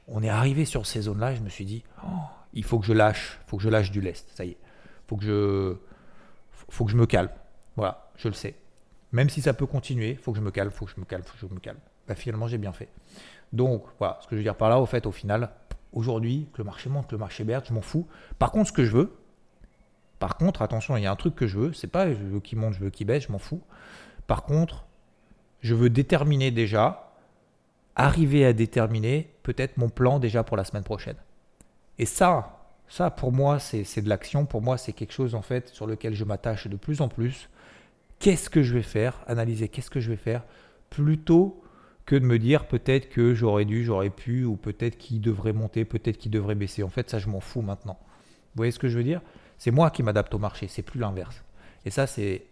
on 0.08 0.24
est 0.24 0.30
arrivé 0.30 0.66
sur 0.66 0.86
ces 0.86 1.02
zones-là, 1.02 1.36
je 1.36 1.42
me 1.42 1.50
suis 1.50 1.66
dit, 1.66 1.84
oh, 2.04 2.08
il 2.54 2.64
faut 2.64 2.80
que 2.80 2.86
je 2.86 2.94
lâche, 2.94 3.40
faut 3.48 3.58
que 3.58 3.64
je 3.64 3.70
lâche 3.70 3.92
du 3.92 4.02
lest, 4.02 4.30
ça 4.36 4.46
y 4.46 4.52
est. 4.52 4.58
Faut 5.08 5.18
que 5.18 5.26
je, 5.26 5.76
faut 6.70 6.86
que 6.86 6.92
je 6.92 6.98
me 6.98 7.06
calme. 7.06 7.30
Voilà, 7.76 8.12
je 8.18 8.28
le 8.28 8.34
sais. 8.34 8.56
Même 9.12 9.30
si 9.30 9.42
ça 9.42 9.54
peut 9.54 9.66
continuer, 9.66 10.16
faut 10.16 10.32
que 10.32 10.38
je 10.38 10.44
me 10.44 10.52
calme, 10.52 10.72
faut 10.72 10.86
que 10.86 10.92
je 10.96 11.00
me 11.00 11.06
calme, 11.06 11.24
faut 11.24 11.34
que 11.34 11.50
je 11.50 11.54
me 11.54 11.60
calme. 11.60 11.80
Bah, 12.08 12.16
finalement, 12.16 12.48
j'ai 12.48 12.58
bien 12.58 12.72
fait. 12.72 12.90
Donc, 13.54 13.84
voilà, 14.00 14.18
ce 14.22 14.28
que 14.28 14.36
je 14.36 14.38
veux 14.38 14.44
dire 14.44 14.56
par 14.56 14.70
là, 14.70 14.80
au 14.80 14.86
fait, 14.86 15.06
au 15.06 15.12
final, 15.12 15.52
aujourd'hui, 15.94 16.48
que 16.54 16.60
le 16.60 16.64
marché 16.64 16.90
monte, 16.90 17.08
que 17.08 17.16
le 17.16 17.20
marché 17.20 17.44
berge, 17.44 17.68
je 17.68 17.74
m'en 17.74 17.82
fous. 17.82 18.08
Par 18.40 18.52
contre, 18.52 18.70
ce 18.70 18.74
que 18.74 18.86
je 18.86 18.92
veux, 18.92 19.18
par 20.20 20.38
contre, 20.38 20.62
attention, 20.62 20.96
il 20.98 21.04
y 21.04 21.08
a 21.08 21.12
un 21.12 21.16
truc 21.16 21.36
que 21.36 21.48
je 21.48 21.58
veux, 21.58 21.74
c'est 21.74 21.88
pas 21.88 22.08
je 22.10 22.16
veux 22.16 22.40
qu'il 22.40 22.58
monte, 22.58 22.74
je 22.76 22.80
veux 22.80 22.90
qu'il 22.90 23.08
baisse, 23.08 23.24
je 23.24 23.32
m'en 23.32 23.40
fous. 23.40 23.62
Par 24.28 24.44
contre, 24.44 24.86
je 25.62 25.74
veux 25.74 25.90
déterminer 25.90 26.52
déjà 26.52 27.11
arriver 28.06 28.46
à 28.46 28.54
déterminer 28.54 29.30
peut-être 29.44 29.78
mon 29.78 29.90
plan 29.90 30.20
déjà 30.20 30.44
pour 30.44 30.58
la 30.58 30.64
semaine 30.64 30.84
prochaine. 30.84 31.18
Et 32.00 32.06
ça, 32.06 32.66
ça 32.88 33.12
pour 33.12 33.32
moi, 33.32 33.60
c'est 33.60 34.02
de 34.02 34.10
l'action. 34.10 34.46
Pour 34.46 34.62
moi, 34.62 34.78
c'est 34.78 34.94
quelque 34.94 35.14
chose 35.14 35.36
en 35.36 35.42
fait 35.42 35.70
sur 35.70 35.88
lequel 35.88 36.16
je 36.16 36.24
m'attache 36.24 36.68
de 36.68 36.76
plus 36.76 37.02
en 37.02 37.08
plus. 37.08 37.50
Qu'est-ce 38.20 38.50
que 38.50 38.64
je 38.64 38.74
vais 38.74 38.84
faire? 38.84 39.22
Analyser 39.28 39.68
qu'est-ce 39.68 39.90
que 39.90 40.00
je 40.00 40.10
vais 40.10 40.18
faire? 40.18 40.44
Plutôt 40.90 41.64
que 42.06 42.16
de 42.16 42.26
me 42.26 42.40
dire 42.40 42.68
peut-être 42.68 43.10
que 43.10 43.34
j'aurais 43.34 43.66
dû, 43.66 43.84
j'aurais 43.84 44.10
pu, 44.10 44.44
ou 44.44 44.58
peut-être 44.58 44.98
qu'il 44.98 45.22
devrait 45.22 45.54
monter, 45.54 45.86
peut-être 45.86 46.18
qu'il 46.18 46.32
devrait 46.32 46.56
baisser. 46.56 46.84
En 46.84 46.90
fait, 46.90 47.10
ça, 47.10 47.20
je 47.20 47.30
m'en 47.30 47.40
fous 47.40 47.62
maintenant. 47.62 47.98
Vous 48.02 48.58
voyez 48.58 48.72
ce 48.72 48.80
que 48.80 48.90
je 48.90 48.98
veux 48.98 49.04
dire? 49.04 49.22
C'est 49.58 49.72
moi 49.72 49.92
qui 49.92 50.04
m'adapte 50.04 50.34
au 50.34 50.40
marché, 50.40 50.68
c'est 50.68 50.82
plus 50.82 51.00
l'inverse. 51.00 51.44
Et 51.86 51.92
ça, 51.92 52.08
c'est 52.08 52.46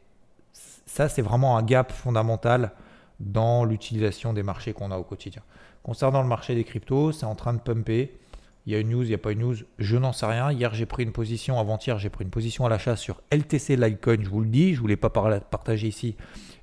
ça, 0.85 1.09
c'est 1.09 1.21
vraiment 1.21 1.57
un 1.57 1.63
gap 1.63 1.91
fondamental 1.91 2.71
dans 3.19 3.65
l'utilisation 3.65 4.33
des 4.33 4.43
marchés 4.43 4.73
qu'on 4.73 4.91
a 4.91 4.97
au 4.97 5.03
quotidien. 5.03 5.41
Concernant 5.83 6.21
le 6.21 6.27
marché 6.27 6.55
des 6.55 6.63
cryptos, 6.63 7.11
c'est 7.11 7.25
en 7.25 7.35
train 7.35 7.53
de 7.53 7.59
pumper. 7.59 8.17
Il 8.65 8.73
y 8.73 8.75
a 8.75 8.79
une 8.79 8.89
news, 8.89 9.03
il 9.03 9.09
n'y 9.09 9.15
a 9.15 9.19
pas 9.19 9.31
une 9.31 9.39
news, 9.39 9.55
je 9.79 9.97
n'en 9.97 10.13
sais 10.13 10.25
rien. 10.25 10.51
Hier, 10.51 10.73
j'ai 10.73 10.85
pris 10.85 11.03
une 11.03 11.11
position, 11.11 11.59
avant-hier, 11.59 11.97
j'ai 11.97 12.09
pris 12.09 12.23
une 12.23 12.29
position 12.29 12.65
à 12.65 12.69
l'achat 12.69 12.95
sur 12.95 13.21
LTC 13.31 13.77
Litecoin, 13.77 14.21
je 14.21 14.29
vous 14.29 14.41
le 14.41 14.47
dis, 14.49 14.71
je 14.71 14.75
ne 14.75 14.81
voulais 14.81 14.97
pas 14.97 15.09
partager 15.09 15.87
ici, 15.87 16.15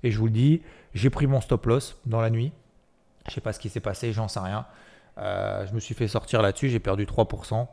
et 0.03 0.11
je 0.11 0.19
vous 0.19 0.27
le 0.27 0.33
dis, 0.33 0.63
j'ai 0.95 1.11
pris 1.11 1.27
mon 1.27 1.41
stop 1.41 1.67
loss 1.67 1.99
dans 2.07 2.21
la 2.21 2.31
nuit. 2.31 2.53
Je 3.27 3.33
ne 3.33 3.35
sais 3.35 3.41
pas 3.41 3.53
ce 3.53 3.59
qui 3.59 3.69
s'est 3.69 3.81
passé, 3.81 4.13
j'en 4.13 4.29
sais 4.29 4.41
rien. 4.41 4.67
Euh, 5.19 5.67
je 5.67 5.75
me 5.75 5.81
suis 5.81 5.95
fait 5.95 6.07
sortir 6.07 6.43
là-dessus, 6.43 6.69
j'ai 6.69 6.79
perdu 6.79 7.07
3%. 7.07 7.67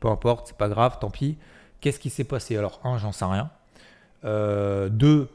Peu 0.00 0.08
importe, 0.08 0.48
c'est 0.48 0.56
pas 0.56 0.68
grave, 0.68 0.98
tant 1.00 1.10
pis. 1.10 1.38
Qu'est-ce 1.80 1.98
qui 1.98 2.10
s'est 2.10 2.24
passé? 2.24 2.56
Alors, 2.56 2.80
un, 2.84 2.98
j'en 2.98 3.12
sais 3.12 3.24
rien. 3.24 3.50
Euh, 4.24 4.88
deux, 4.88 5.30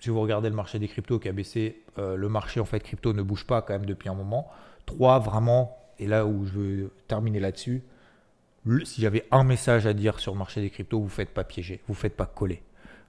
si 0.00 0.10
vous 0.10 0.20
regardez 0.20 0.48
le 0.48 0.54
marché 0.54 0.78
des 0.78 0.88
cryptos 0.88 1.18
qui 1.18 1.28
a 1.28 1.32
baissé, 1.32 1.82
le 1.96 2.28
marché 2.28 2.60
en 2.60 2.64
fait 2.64 2.80
crypto 2.80 3.12
ne 3.12 3.22
bouge 3.22 3.46
pas 3.46 3.62
quand 3.62 3.72
même 3.72 3.86
depuis 3.86 4.08
un 4.08 4.14
moment. 4.14 4.48
Trois, 4.86 5.18
vraiment, 5.18 5.76
et 5.98 6.06
là 6.06 6.24
où 6.24 6.46
je 6.46 6.52
veux 6.52 6.92
terminer 7.08 7.40
là-dessus, 7.40 7.82
si 8.84 9.00
j'avais 9.00 9.26
un 9.30 9.44
message 9.44 9.86
à 9.86 9.92
dire 9.92 10.18
sur 10.20 10.32
le 10.32 10.38
marché 10.38 10.60
des 10.60 10.70
cryptos, 10.70 10.98
vous 10.98 11.04
ne 11.04 11.10
faites 11.10 11.32
pas 11.32 11.44
piéger, 11.44 11.80
vous 11.86 11.94
ne 11.94 11.98
faites 11.98 12.16
pas 12.16 12.26
coller. 12.26 12.62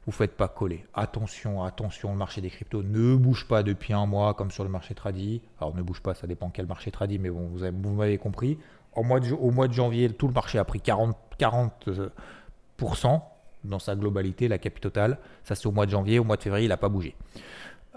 Vous 0.05 0.11
faites 0.13 0.35
pas 0.35 0.47
coller. 0.47 0.85
Attention, 0.93 1.63
attention, 1.63 2.11
le 2.11 2.17
marché 2.17 2.41
des 2.41 2.49
cryptos 2.49 2.81
ne 2.81 3.15
bouge 3.15 3.47
pas 3.47 3.63
depuis 3.63 3.93
un 3.93 4.05
mois 4.05 4.33
comme 4.33 4.49
sur 4.49 4.63
le 4.63 4.69
marché 4.69 4.95
tradit. 4.95 5.41
Alors 5.59 5.75
ne 5.75 5.81
bouge 5.81 6.01
pas, 6.01 6.15
ça 6.15 6.25
dépend 6.25 6.49
quel 6.49 6.65
marché 6.65 6.89
tradit, 6.89 7.19
mais 7.19 7.29
bon, 7.29 7.47
vous, 7.47 7.93
m'avez 7.93 8.17
compris. 8.17 8.57
Au 8.93 9.03
mois, 9.03 9.19
de, 9.19 9.73
janvier, 9.73 10.09
tout 10.09 10.27
le 10.27 10.33
marché 10.33 10.57
a 10.57 10.63
pris 10.63 10.81
40, 10.81 11.15
40% 11.39 13.21
dans 13.63 13.79
sa 13.79 13.95
globalité, 13.95 14.47
la 14.47 14.57
capi 14.57 14.81
totale. 14.81 15.17
Ça, 15.43 15.55
c'est 15.55 15.67
au 15.67 15.71
mois 15.71 15.85
de 15.85 15.91
janvier. 15.91 16.19
Au 16.19 16.23
mois 16.23 16.37
de 16.37 16.41
février, 16.41 16.65
il 16.65 16.69
n'a 16.69 16.77
pas 16.77 16.89
bougé. 16.89 17.15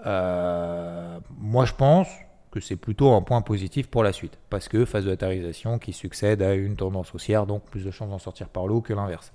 Euh, 0.05 1.19
moi, 1.37 1.65
je 1.65 1.73
pense 1.73 2.07
que 2.51 2.59
c'est 2.59 2.75
plutôt 2.75 3.13
un 3.13 3.21
point 3.21 3.41
positif 3.41 3.87
pour 3.87 4.03
la 4.03 4.13
suite. 4.13 4.37
Parce 4.49 4.67
que 4.67 4.85
phase 4.85 5.05
de 5.05 5.77
qui 5.77 5.93
succède 5.93 6.41
à 6.41 6.53
une 6.53 6.75
tendance 6.75 7.13
haussière, 7.15 7.47
donc 7.47 7.63
plus 7.63 7.83
de 7.83 7.91
chances 7.91 8.09
d'en 8.09 8.19
sortir 8.19 8.49
par 8.49 8.67
le 8.67 8.75
haut 8.75 8.81
que 8.81 8.93
l'inverse. 8.93 9.31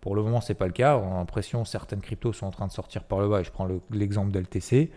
Pour 0.00 0.14
le 0.14 0.22
moment, 0.22 0.40
ce 0.40 0.52
n'est 0.52 0.56
pas 0.56 0.66
le 0.66 0.72
cas. 0.72 0.96
On 0.98 1.14
a 1.14 1.18
l'impression 1.18 1.64
certaines 1.64 2.00
cryptos 2.00 2.32
sont 2.32 2.46
en 2.46 2.50
train 2.50 2.66
de 2.66 2.72
sortir 2.72 3.04
par 3.04 3.20
le 3.20 3.28
bas. 3.28 3.40
Et 3.40 3.44
je 3.44 3.50
prends 3.50 3.68
l'exemple 3.90 4.30
d'LTC. 4.30 4.90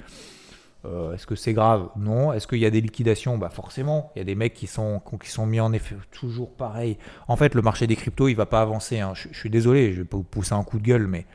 Euh, 0.86 1.14
est-ce 1.14 1.26
que 1.26 1.36
c'est 1.36 1.54
grave 1.54 1.90
Non. 1.98 2.34
Est-ce 2.34 2.48
qu'il 2.48 2.60
y 2.60 2.66
a 2.66 2.70
des 2.70 2.82
liquidations 2.82 3.38
Bah 3.38 3.50
forcément. 3.50 4.12
Il 4.16 4.20
y 4.20 4.22
a 4.22 4.26
des 4.26 4.36
mecs 4.36 4.54
qui 4.54 4.68
sont, 4.68 5.02
qui 5.22 5.30
sont 5.30 5.46
mis 5.46 5.60
en 5.60 5.74
effet 5.74 5.96
toujours 6.12 6.52
pareil. 6.52 6.98
En 7.28 7.36
fait, 7.36 7.56
le 7.56 7.62
marché 7.62 7.88
des 7.88 7.96
cryptos, 7.96 8.28
il 8.28 8.36
va 8.36 8.46
pas 8.46 8.62
avancer. 8.62 9.00
Hein. 9.00 9.14
Je, 9.16 9.38
suis 9.38 9.50
désolé, 9.50 9.94
je 9.94 10.02
vais 10.02 10.08
pas 10.08 10.18
vous 10.18 10.24
pousser 10.24 10.54
un 10.54 10.64
coup 10.64 10.80
de 10.80 10.84
gueule, 10.84 11.08
mais 11.08 11.26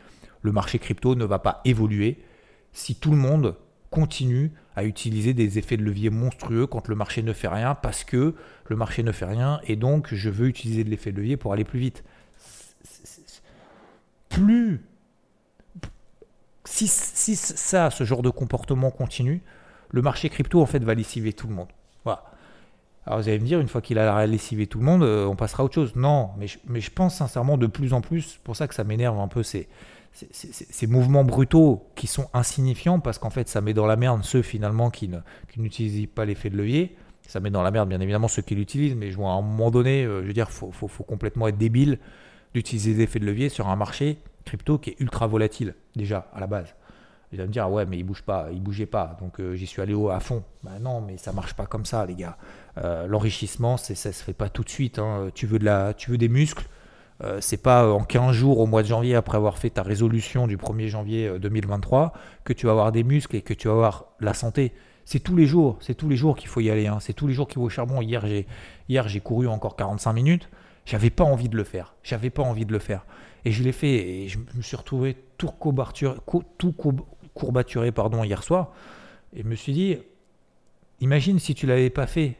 le 0.42 0.52
marché 0.52 0.78
crypto 0.78 1.14
ne 1.14 1.24
va 1.24 1.38
pas 1.38 1.60
évoluer 1.64 2.18
si 2.72 2.94
tout 2.94 3.10
le 3.10 3.16
monde 3.16 3.56
continue 3.90 4.52
à 4.76 4.84
utiliser 4.84 5.34
des 5.34 5.58
effets 5.58 5.76
de 5.76 5.82
levier 5.82 6.10
monstrueux 6.10 6.66
quand 6.66 6.86
le 6.88 6.94
marché 6.94 7.22
ne 7.22 7.32
fait 7.32 7.48
rien, 7.48 7.74
parce 7.74 8.04
que 8.04 8.34
le 8.68 8.76
marché 8.76 9.02
ne 9.02 9.10
fait 9.10 9.24
rien, 9.24 9.60
et 9.66 9.74
donc 9.74 10.14
je 10.14 10.30
veux 10.30 10.46
utiliser 10.46 10.84
de 10.84 10.90
l'effet 10.90 11.10
de 11.10 11.16
levier 11.16 11.36
pour 11.36 11.52
aller 11.52 11.64
plus 11.64 11.80
vite. 11.80 12.04
Plus 14.28 14.80
si, 16.64 16.86
ça, 16.88 17.90
ce 17.90 18.04
genre 18.04 18.22
de 18.22 18.30
comportement 18.30 18.90
continue, 18.90 19.42
le 19.90 20.02
marché 20.02 20.28
crypto 20.28 20.60
en 20.60 20.66
fait 20.66 20.82
va 20.84 20.94
lessiver 20.94 21.32
tout 21.32 21.48
le 21.48 21.54
monde. 21.54 21.68
Voilà. 22.04 22.24
Alors 23.06 23.20
vous 23.20 23.28
allez 23.28 23.38
me 23.38 23.46
dire, 23.46 23.60
une 23.60 23.68
fois 23.68 23.80
qu'il 23.80 23.98
a 23.98 24.26
lessivé 24.26 24.66
tout 24.66 24.78
le 24.78 24.84
monde, 24.84 25.02
euh, 25.02 25.26
on 25.26 25.36
passera 25.36 25.62
à 25.62 25.66
autre 25.66 25.74
chose. 25.74 25.96
Non, 25.96 26.30
mais 26.36 26.46
je, 26.46 26.90
pense 26.90 27.16
sincèrement 27.16 27.56
de 27.56 27.66
plus 27.66 27.92
en 27.92 28.00
plus, 28.00 28.38
pour 28.44 28.56
ça 28.56 28.68
que 28.68 28.74
ça 28.74 28.84
m'énerve 28.84 29.18
un 29.18 29.28
peu, 29.28 29.42
ces, 29.42 29.68
ces, 30.12 30.86
mouvements 30.86 31.24
brutaux 31.24 31.88
qui 31.94 32.06
sont 32.06 32.28
insignifiants, 32.34 33.00
parce 33.00 33.18
qu'en 33.18 33.30
fait 33.30 33.48
ça 33.48 33.60
met 33.60 33.74
dans 33.74 33.86
la 33.86 33.96
merde 33.96 34.22
ceux 34.22 34.42
finalement 34.42 34.90
qui, 34.90 35.10
n'utilisent 35.56 36.08
pas 36.14 36.24
l'effet 36.24 36.50
de 36.50 36.56
levier. 36.56 36.96
Ça 37.26 37.38
met 37.38 37.50
dans 37.50 37.62
la 37.62 37.70
merde 37.70 37.88
bien 37.88 38.00
évidemment 38.00 38.28
ceux 38.28 38.42
qui 38.42 38.56
l'utilisent, 38.56 38.96
mais 38.96 39.10
je 39.10 39.16
vois 39.16 39.30
à 39.30 39.34
un 39.34 39.42
moment 39.42 39.70
donné, 39.70 40.04
euh, 40.04 40.22
je 40.22 40.26
veux 40.26 40.32
dire, 40.32 40.50
faut, 40.50 40.72
faut, 40.72 41.04
complètement 41.04 41.46
être 41.48 41.58
débile 41.58 41.98
d'utiliser 42.54 42.92
l'effet 42.94 43.20
de 43.20 43.24
levier 43.24 43.48
sur 43.48 43.68
un 43.68 43.76
marché 43.76 44.18
crypto 44.50 44.78
qui 44.78 44.90
est 44.90 44.96
ultra 45.00 45.28
volatile, 45.28 45.74
déjà, 45.94 46.26
à 46.34 46.40
la 46.40 46.48
base. 46.48 46.74
Il 47.32 47.38
va 47.38 47.46
me 47.46 47.52
dire, 47.52 47.62
ah 47.64 47.70
ouais, 47.70 47.86
mais 47.86 47.96
il 47.96 48.02
bouge 48.02 48.22
pas, 48.22 48.48
il 48.52 48.60
bougeait 48.60 48.86
pas, 48.86 49.16
donc 49.20 49.38
euh, 49.38 49.54
j'y 49.54 49.66
suis 49.66 49.80
allé 49.80 49.94
haut 49.94 50.10
à 50.10 50.18
fond. 50.18 50.42
Ben 50.64 50.80
non, 50.80 51.00
mais 51.00 51.16
ça 51.16 51.32
marche 51.32 51.54
pas 51.54 51.66
comme 51.66 51.84
ça, 51.84 52.04
les 52.04 52.16
gars. 52.16 52.36
Euh, 52.78 53.06
l'enrichissement, 53.06 53.76
ça 53.76 53.94
se 53.94 54.10
fait 54.10 54.32
pas 54.32 54.48
tout 54.48 54.64
de 54.64 54.68
suite. 54.68 54.98
Hein. 54.98 55.30
Tu, 55.32 55.46
veux 55.46 55.60
de 55.60 55.64
la, 55.64 55.94
tu 55.94 56.10
veux 56.10 56.18
des 56.18 56.28
muscles, 56.28 56.66
euh, 57.22 57.40
c'est 57.40 57.62
pas 57.62 57.88
en 57.88 58.02
15 58.02 58.34
jours 58.34 58.58
au 58.58 58.66
mois 58.66 58.82
de 58.82 58.88
janvier, 58.88 59.14
après 59.14 59.36
avoir 59.36 59.58
fait 59.58 59.70
ta 59.70 59.84
résolution 59.84 60.48
du 60.48 60.56
1er 60.56 60.88
janvier 60.88 61.38
2023, 61.38 62.12
que 62.42 62.52
tu 62.52 62.66
vas 62.66 62.72
avoir 62.72 62.90
des 62.90 63.04
muscles 63.04 63.36
et 63.36 63.42
que 63.42 63.54
tu 63.54 63.68
vas 63.68 63.74
avoir 63.74 64.06
la 64.18 64.34
santé. 64.34 64.72
C'est 65.04 65.20
tous 65.20 65.36
les 65.36 65.46
jours, 65.46 65.78
c'est 65.80 65.94
tous 65.94 66.08
les 66.08 66.16
jours 66.16 66.34
qu'il 66.34 66.48
faut 66.48 66.60
y 66.60 66.70
aller. 66.70 66.88
Hein. 66.88 66.98
C'est 67.00 67.12
tous 67.12 67.28
les 67.28 67.34
jours 67.34 67.46
qu'il 67.46 67.56
faut 67.60 67.66
au 67.66 67.68
charbon. 67.68 68.02
Hier, 68.02 68.26
j'ai, 68.26 68.48
hier, 68.88 69.06
j'ai 69.06 69.20
couru 69.20 69.46
encore 69.46 69.76
45 69.76 70.12
minutes. 70.12 70.48
J'avais 70.84 71.10
pas 71.10 71.24
envie 71.24 71.48
de 71.48 71.56
le 71.56 71.62
faire. 71.62 71.94
J'avais 72.02 72.30
pas 72.30 72.42
envie 72.42 72.66
de 72.66 72.72
le 72.72 72.80
faire. 72.80 73.04
Et 73.44 73.52
je 73.52 73.62
l'ai 73.62 73.72
fait 73.72 73.88
et 73.88 74.28
je 74.28 74.38
me 74.54 74.62
suis 74.62 74.76
retrouvé 74.76 75.16
tout 75.38 75.50
courbaturé, 77.34 77.92
pardon, 77.92 78.24
hier 78.24 78.42
soir. 78.42 78.72
Et 79.34 79.42
je 79.42 79.46
me 79.46 79.54
suis 79.54 79.72
dit, 79.72 79.98
imagine 81.00 81.38
si 81.38 81.54
tu 81.54 81.66
l'avais 81.66 81.90
pas 81.90 82.06
fait. 82.06 82.36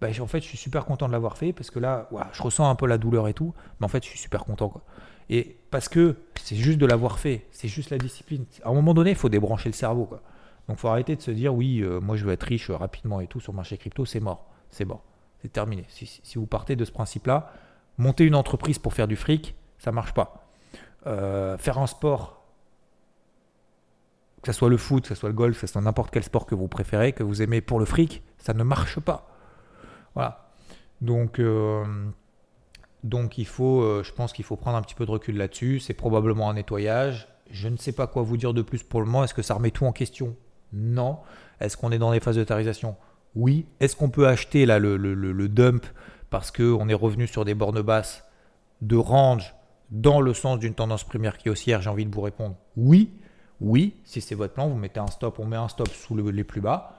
Bah, 0.00 0.08
en 0.20 0.26
fait, 0.26 0.40
je 0.40 0.46
suis 0.46 0.58
super 0.58 0.86
content 0.86 1.06
de 1.08 1.12
l'avoir 1.12 1.36
fait 1.36 1.52
parce 1.52 1.70
que 1.70 1.78
là, 1.78 2.08
je 2.32 2.42
ressens 2.42 2.68
un 2.68 2.74
peu 2.74 2.86
la 2.86 2.98
douleur 2.98 3.28
et 3.28 3.34
tout. 3.34 3.54
Mais 3.78 3.84
en 3.84 3.88
fait, 3.88 4.02
je 4.04 4.08
suis 4.08 4.18
super 4.18 4.44
content. 4.44 4.72
Et 5.28 5.56
parce 5.70 5.88
que 5.88 6.16
c'est 6.42 6.56
juste 6.56 6.78
de 6.78 6.86
l'avoir 6.86 7.18
fait, 7.18 7.46
c'est 7.52 7.68
juste 7.68 7.90
la 7.90 7.98
discipline. 7.98 8.44
À 8.64 8.70
un 8.70 8.74
moment 8.74 8.94
donné, 8.94 9.10
il 9.10 9.16
faut 9.16 9.28
débrancher 9.28 9.68
le 9.68 9.74
cerveau. 9.74 10.04
Quoi. 10.06 10.22
Donc, 10.68 10.78
faut 10.78 10.88
arrêter 10.88 11.16
de 11.16 11.22
se 11.22 11.30
dire, 11.30 11.54
oui, 11.54 11.80
euh, 11.80 12.00
moi, 12.00 12.16
je 12.16 12.24
veux 12.24 12.32
être 12.32 12.42
riche 12.42 12.70
rapidement 12.70 13.20
et 13.20 13.26
tout 13.26 13.40
sur 13.40 13.52
le 13.52 13.56
marché 13.56 13.76
crypto. 13.76 14.04
C'est 14.04 14.20
mort. 14.20 14.46
C'est 14.70 14.84
mort. 14.84 15.02
C'est 15.42 15.52
terminé. 15.52 15.84
Si, 15.88 16.20
vous 16.36 16.46
partez 16.46 16.76
de 16.76 16.84
ce 16.84 16.92
principe-là, 16.92 17.52
monter 17.98 18.24
une 18.24 18.34
entreprise 18.34 18.78
pour 18.78 18.92
faire 18.94 19.08
du 19.08 19.16
fric, 19.16 19.54
ça 19.80 19.90
marche 19.90 20.12
pas. 20.12 20.46
Euh, 21.06 21.58
faire 21.58 21.78
un 21.78 21.86
sport, 21.86 22.44
que 24.42 24.52
ce 24.52 24.58
soit 24.58 24.68
le 24.68 24.76
foot, 24.76 25.02
que 25.02 25.08
ce 25.08 25.14
soit 25.14 25.30
le 25.30 25.34
golf, 25.34 25.58
que 25.58 25.66
ce 25.66 25.72
soit 25.72 25.80
n'importe 25.80 26.10
quel 26.12 26.22
sport 26.22 26.46
que 26.46 26.54
vous 26.54 26.68
préférez, 26.68 27.12
que 27.12 27.22
vous 27.22 27.42
aimez 27.42 27.60
pour 27.60 27.80
le 27.80 27.86
fric, 27.86 28.22
ça 28.38 28.54
ne 28.54 28.62
marche 28.62 29.00
pas. 29.00 29.26
Voilà. 30.14 30.50
Donc, 31.00 31.38
euh, 31.38 31.84
il 33.36 33.46
faut, 33.46 33.82
euh, 33.82 34.02
je 34.04 34.12
pense 34.12 34.32
qu'il 34.32 34.44
faut 34.44 34.56
prendre 34.56 34.76
un 34.76 34.82
petit 34.82 34.94
peu 34.94 35.06
de 35.06 35.10
recul 35.10 35.36
là-dessus. 35.36 35.80
C'est 35.80 35.94
probablement 35.94 36.50
un 36.50 36.54
nettoyage. 36.54 37.28
Je 37.50 37.68
ne 37.68 37.78
sais 37.78 37.92
pas 37.92 38.06
quoi 38.06 38.22
vous 38.22 38.36
dire 38.36 38.52
de 38.52 38.62
plus 38.62 38.82
pour 38.82 39.00
le 39.00 39.06
moment. 39.06 39.24
Est-ce 39.24 39.34
que 39.34 39.42
ça 39.42 39.54
remet 39.54 39.70
tout 39.70 39.86
en 39.86 39.92
question? 39.92 40.36
Non. 40.74 41.18
Est-ce 41.58 41.78
qu'on 41.78 41.90
est 41.90 41.98
dans 41.98 42.12
des 42.12 42.20
phases 42.20 42.36
de 42.36 42.44
tarisation? 42.44 42.96
Oui. 43.34 43.66
Est-ce 43.80 43.96
qu'on 43.96 44.10
peut 44.10 44.28
acheter 44.28 44.66
là, 44.66 44.78
le 44.78 45.48
dump 45.48 45.86
parce 46.28 46.50
qu'on 46.50 46.88
est 46.88 46.94
revenu 46.94 47.26
sur 47.26 47.44
des 47.44 47.54
bornes 47.54 47.82
basses 47.82 48.24
de 48.82 48.96
range 48.96 49.54
dans 49.90 50.20
le 50.20 50.34
sens 50.34 50.58
d'une 50.58 50.74
tendance 50.74 51.04
première 51.04 51.38
qui 51.38 51.48
est 51.48 51.50
haussière, 51.50 51.82
j'ai 51.82 51.90
envie 51.90 52.06
de 52.06 52.14
vous 52.14 52.20
répondre 52.20 52.56
oui. 52.76 53.10
Oui, 53.60 53.94
si 54.04 54.22
c'est 54.22 54.34
votre 54.34 54.54
plan, 54.54 54.68
vous 54.68 54.78
mettez 54.78 55.00
un 55.00 55.06
stop, 55.08 55.38
on 55.38 55.44
met 55.44 55.56
un 55.56 55.68
stop 55.68 55.88
sous 55.88 56.16
les 56.16 56.44
plus 56.44 56.62
bas. 56.62 56.96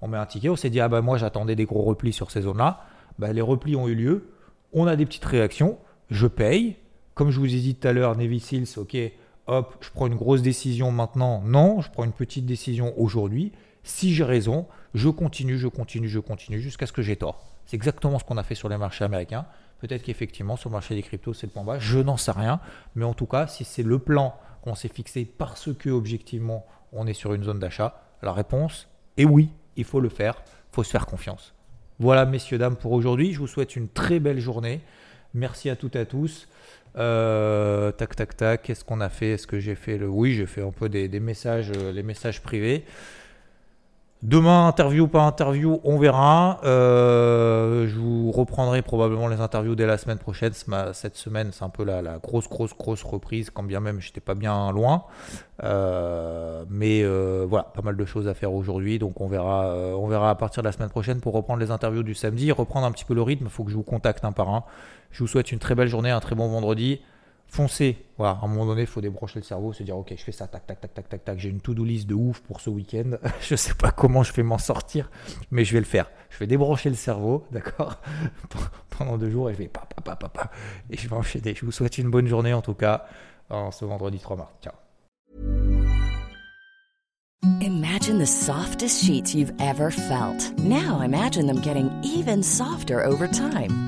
on 0.00 0.08
met 0.08 0.18
un 0.18 0.26
ticket, 0.26 0.48
on 0.48 0.56
s'est 0.56 0.70
dit, 0.70 0.80
ah 0.80 0.88
ben 0.88 1.02
moi 1.02 1.18
j'attendais 1.18 1.54
des 1.54 1.66
gros 1.66 1.82
replis 1.82 2.12
sur 2.12 2.32
ces 2.32 2.42
zones-là. 2.42 2.84
Ben, 3.20 3.32
les 3.32 3.40
replis 3.40 3.76
ont 3.76 3.86
eu 3.86 3.94
lieu, 3.94 4.30
on 4.72 4.88
a 4.88 4.96
des 4.96 5.06
petites 5.06 5.24
réactions, 5.24 5.78
je 6.10 6.26
paye. 6.26 6.76
Comme 7.14 7.30
je 7.30 7.38
vous 7.38 7.54
ai 7.54 7.58
dit 7.58 7.76
tout 7.76 7.86
à 7.86 7.92
l'heure, 7.92 8.16
Navy 8.16 8.40
Seals, 8.40 8.68
ok, 8.76 8.96
hop, 9.46 9.76
je 9.80 9.90
prends 9.90 10.08
une 10.08 10.16
grosse 10.16 10.42
décision 10.42 10.90
maintenant. 10.90 11.42
Non, 11.44 11.80
je 11.80 11.90
prends 11.90 12.04
une 12.04 12.12
petite 12.12 12.46
décision 12.46 12.92
aujourd'hui. 12.96 13.52
Si 13.84 14.14
j'ai 14.14 14.24
raison, 14.24 14.66
je 14.94 15.08
continue, 15.08 15.58
je 15.58 15.68
continue, 15.68 16.08
je 16.08 16.18
continue 16.18 16.60
jusqu'à 16.60 16.86
ce 16.86 16.92
que 16.92 17.02
j'ai 17.02 17.16
tort. 17.16 17.40
C'est 17.66 17.76
exactement 17.76 18.18
ce 18.18 18.24
qu'on 18.24 18.36
a 18.36 18.42
fait 18.42 18.54
sur 18.54 18.68
les 18.68 18.76
marchés 18.76 19.04
américains. 19.04 19.46
Peut-être 19.80 20.02
qu'effectivement, 20.02 20.56
sur 20.56 20.70
le 20.70 20.74
marché 20.74 20.94
des 20.94 21.02
cryptos, 21.02 21.34
c'est 21.34 21.46
le 21.46 21.52
point 21.52 21.64
bas. 21.64 21.78
Je 21.78 21.98
n'en 21.98 22.16
sais 22.16 22.32
rien. 22.32 22.60
Mais 22.94 23.04
en 23.04 23.14
tout 23.14 23.26
cas, 23.26 23.46
si 23.46 23.64
c'est 23.64 23.82
le 23.82 23.98
plan 23.98 24.34
qu'on 24.62 24.74
s'est 24.74 24.88
fixé 24.88 25.24
parce 25.24 25.72
que, 25.72 25.90
objectivement, 25.90 26.66
on 26.92 27.06
est 27.06 27.14
sur 27.14 27.34
une 27.34 27.44
zone 27.44 27.58
d'achat, 27.58 28.02
la 28.22 28.32
réponse 28.32 28.88
est 29.16 29.24
oui, 29.24 29.50
il 29.76 29.84
faut 29.84 30.00
le 30.00 30.08
faire. 30.08 30.42
Il 30.72 30.74
faut 30.74 30.82
se 30.82 30.90
faire 30.90 31.06
confiance. 31.06 31.54
Voilà, 32.00 32.26
messieurs, 32.26 32.58
dames, 32.58 32.76
pour 32.76 32.92
aujourd'hui. 32.92 33.32
Je 33.32 33.38
vous 33.38 33.46
souhaite 33.46 33.76
une 33.76 33.88
très 33.88 34.20
belle 34.20 34.40
journée. 34.40 34.80
Merci 35.34 35.70
à 35.70 35.76
toutes 35.76 35.96
et 35.96 36.00
à 36.00 36.06
tous. 36.06 36.48
Euh, 36.96 37.92
tac, 37.92 38.16
tac, 38.16 38.36
tac. 38.36 38.62
Qu'est-ce 38.62 38.84
qu'on 38.84 39.00
a 39.00 39.08
fait? 39.08 39.32
Est-ce 39.32 39.46
que 39.46 39.58
j'ai 39.58 39.74
fait 39.74 39.98
le. 39.98 40.08
Oui, 40.08 40.34
j'ai 40.34 40.46
fait 40.46 40.62
un 40.62 40.70
peu 40.70 40.88
des, 40.88 41.08
messages, 41.20 41.70
euh, 41.76 41.92
les 41.92 42.02
messages 42.02 42.42
privés. 42.42 42.84
Demain, 44.24 44.66
interview, 44.66 45.06
pas 45.06 45.22
interview, 45.22 45.80
on 45.84 45.96
verra. 45.96 46.60
Euh, 46.64 47.86
je 47.86 47.96
vous 47.96 48.32
reprendrai 48.32 48.82
probablement 48.82 49.28
les 49.28 49.40
interviews 49.40 49.76
dès 49.76 49.86
la 49.86 49.96
semaine 49.96 50.18
prochaine. 50.18 50.52
Cette 50.92 51.14
semaine, 51.14 51.50
c'est 51.52 51.62
un 51.62 51.68
peu 51.68 51.84
la, 51.84 52.02
grosse, 52.18 52.48
grosse, 52.48 52.76
grosse 52.76 53.04
reprise, 53.04 53.50
quand 53.50 53.62
bien 53.62 53.78
même 53.78 54.00
j'étais 54.00 54.20
pas 54.20 54.34
bien 54.34 54.72
loin. 54.72 55.04
Euh, 55.62 56.64
mais 56.68 57.02
euh, 57.04 57.46
voilà, 57.48 57.64
pas 57.72 57.82
mal 57.82 57.96
de 57.96 58.04
choses 58.04 58.26
à 58.26 58.34
faire 58.34 58.52
aujourd'hui. 58.52 58.98
Donc 58.98 59.20
on 59.20 59.28
verra, 59.28 59.72
on 59.96 60.08
verra 60.08 60.30
à 60.30 60.34
partir 60.34 60.64
de 60.64 60.66
la 60.66 60.72
semaine 60.72 60.90
prochaine 60.90 61.20
pour 61.20 61.32
reprendre 61.32 61.60
les 61.60 61.70
interviews 61.70 62.02
du 62.02 62.14
samedi, 62.16 62.50
reprendre 62.50 62.86
un 62.86 62.90
petit 62.90 63.04
peu 63.04 63.14
le 63.14 63.22
rythme. 63.22 63.44
Il 63.44 63.50
faut 63.50 63.62
que 63.62 63.70
je 63.70 63.76
vous 63.76 63.84
contacte 63.84 64.24
un 64.24 64.32
par 64.32 64.48
un. 64.48 64.64
Je 65.12 65.20
vous 65.22 65.28
souhaite 65.28 65.52
une 65.52 65.60
très 65.60 65.76
belle 65.76 65.88
journée, 65.88 66.10
un 66.10 66.20
très 66.20 66.34
bon 66.34 66.48
vendredi 66.48 67.00
foncez. 67.48 67.96
Voilà, 68.16 68.38
à 68.40 68.44
un 68.44 68.48
moment 68.48 68.66
donné, 68.66 68.82
il 68.82 68.86
faut 68.86 69.00
débrancher 69.00 69.38
le 69.38 69.44
cerveau, 69.44 69.72
se 69.72 69.82
dire 69.82 69.96
ok, 69.96 70.12
je 70.16 70.22
fais 70.22 70.32
ça, 70.32 70.46
tac, 70.46 70.66
tac, 70.66 70.80
tac, 70.80 70.94
tac, 70.94 71.08
tac, 71.08 71.24
tac. 71.24 71.38
J'ai 71.38 71.48
une 71.48 71.60
to-do 71.60 71.84
list 71.84 72.08
de 72.08 72.14
ouf 72.14 72.40
pour 72.40 72.60
ce 72.60 72.70
week-end. 72.70 73.12
je 73.40 73.56
sais 73.56 73.74
pas 73.74 73.90
comment 73.90 74.22
je 74.22 74.32
vais 74.32 74.42
m'en 74.42 74.58
sortir, 74.58 75.10
mais 75.50 75.64
je 75.64 75.72
vais 75.72 75.80
le 75.80 75.86
faire. 75.86 76.10
Je 76.30 76.38
vais 76.38 76.46
débrancher 76.46 76.90
le 76.90 76.96
cerveau, 76.96 77.46
d'accord, 77.52 78.00
pendant 78.90 79.18
deux 79.18 79.30
jours 79.30 79.50
et 79.50 79.54
je 79.54 79.58
vais 79.58 79.68
pa, 79.68 79.86
pa, 80.04 80.16
pa, 80.16 80.28
pa, 80.28 80.50
et 80.90 80.96
je 80.96 81.08
vais 81.08 81.16
enchaîner. 81.16 81.54
Je 81.54 81.64
vous 81.64 81.72
souhaite 81.72 81.98
une 81.98 82.10
bonne 82.10 82.26
journée 82.26 82.52
en 82.52 82.62
tout 82.62 82.74
cas 82.74 83.06
ce 83.70 83.84
vendredi 83.84 84.18
3 84.18 84.36
mars. 84.36 84.52
Ciao. 84.62 84.74
Imagine 87.60 88.18
the 88.18 88.26
softest 88.26 89.04
sheets 89.04 89.34
you've 89.34 89.52
ever 89.60 89.90
felt. 89.90 90.58
Now 90.58 91.00
imagine 91.00 91.46
them 91.46 91.60
getting 91.60 91.90
even 92.02 92.42
softer 92.42 93.02
over 93.02 93.28
time. 93.28 93.87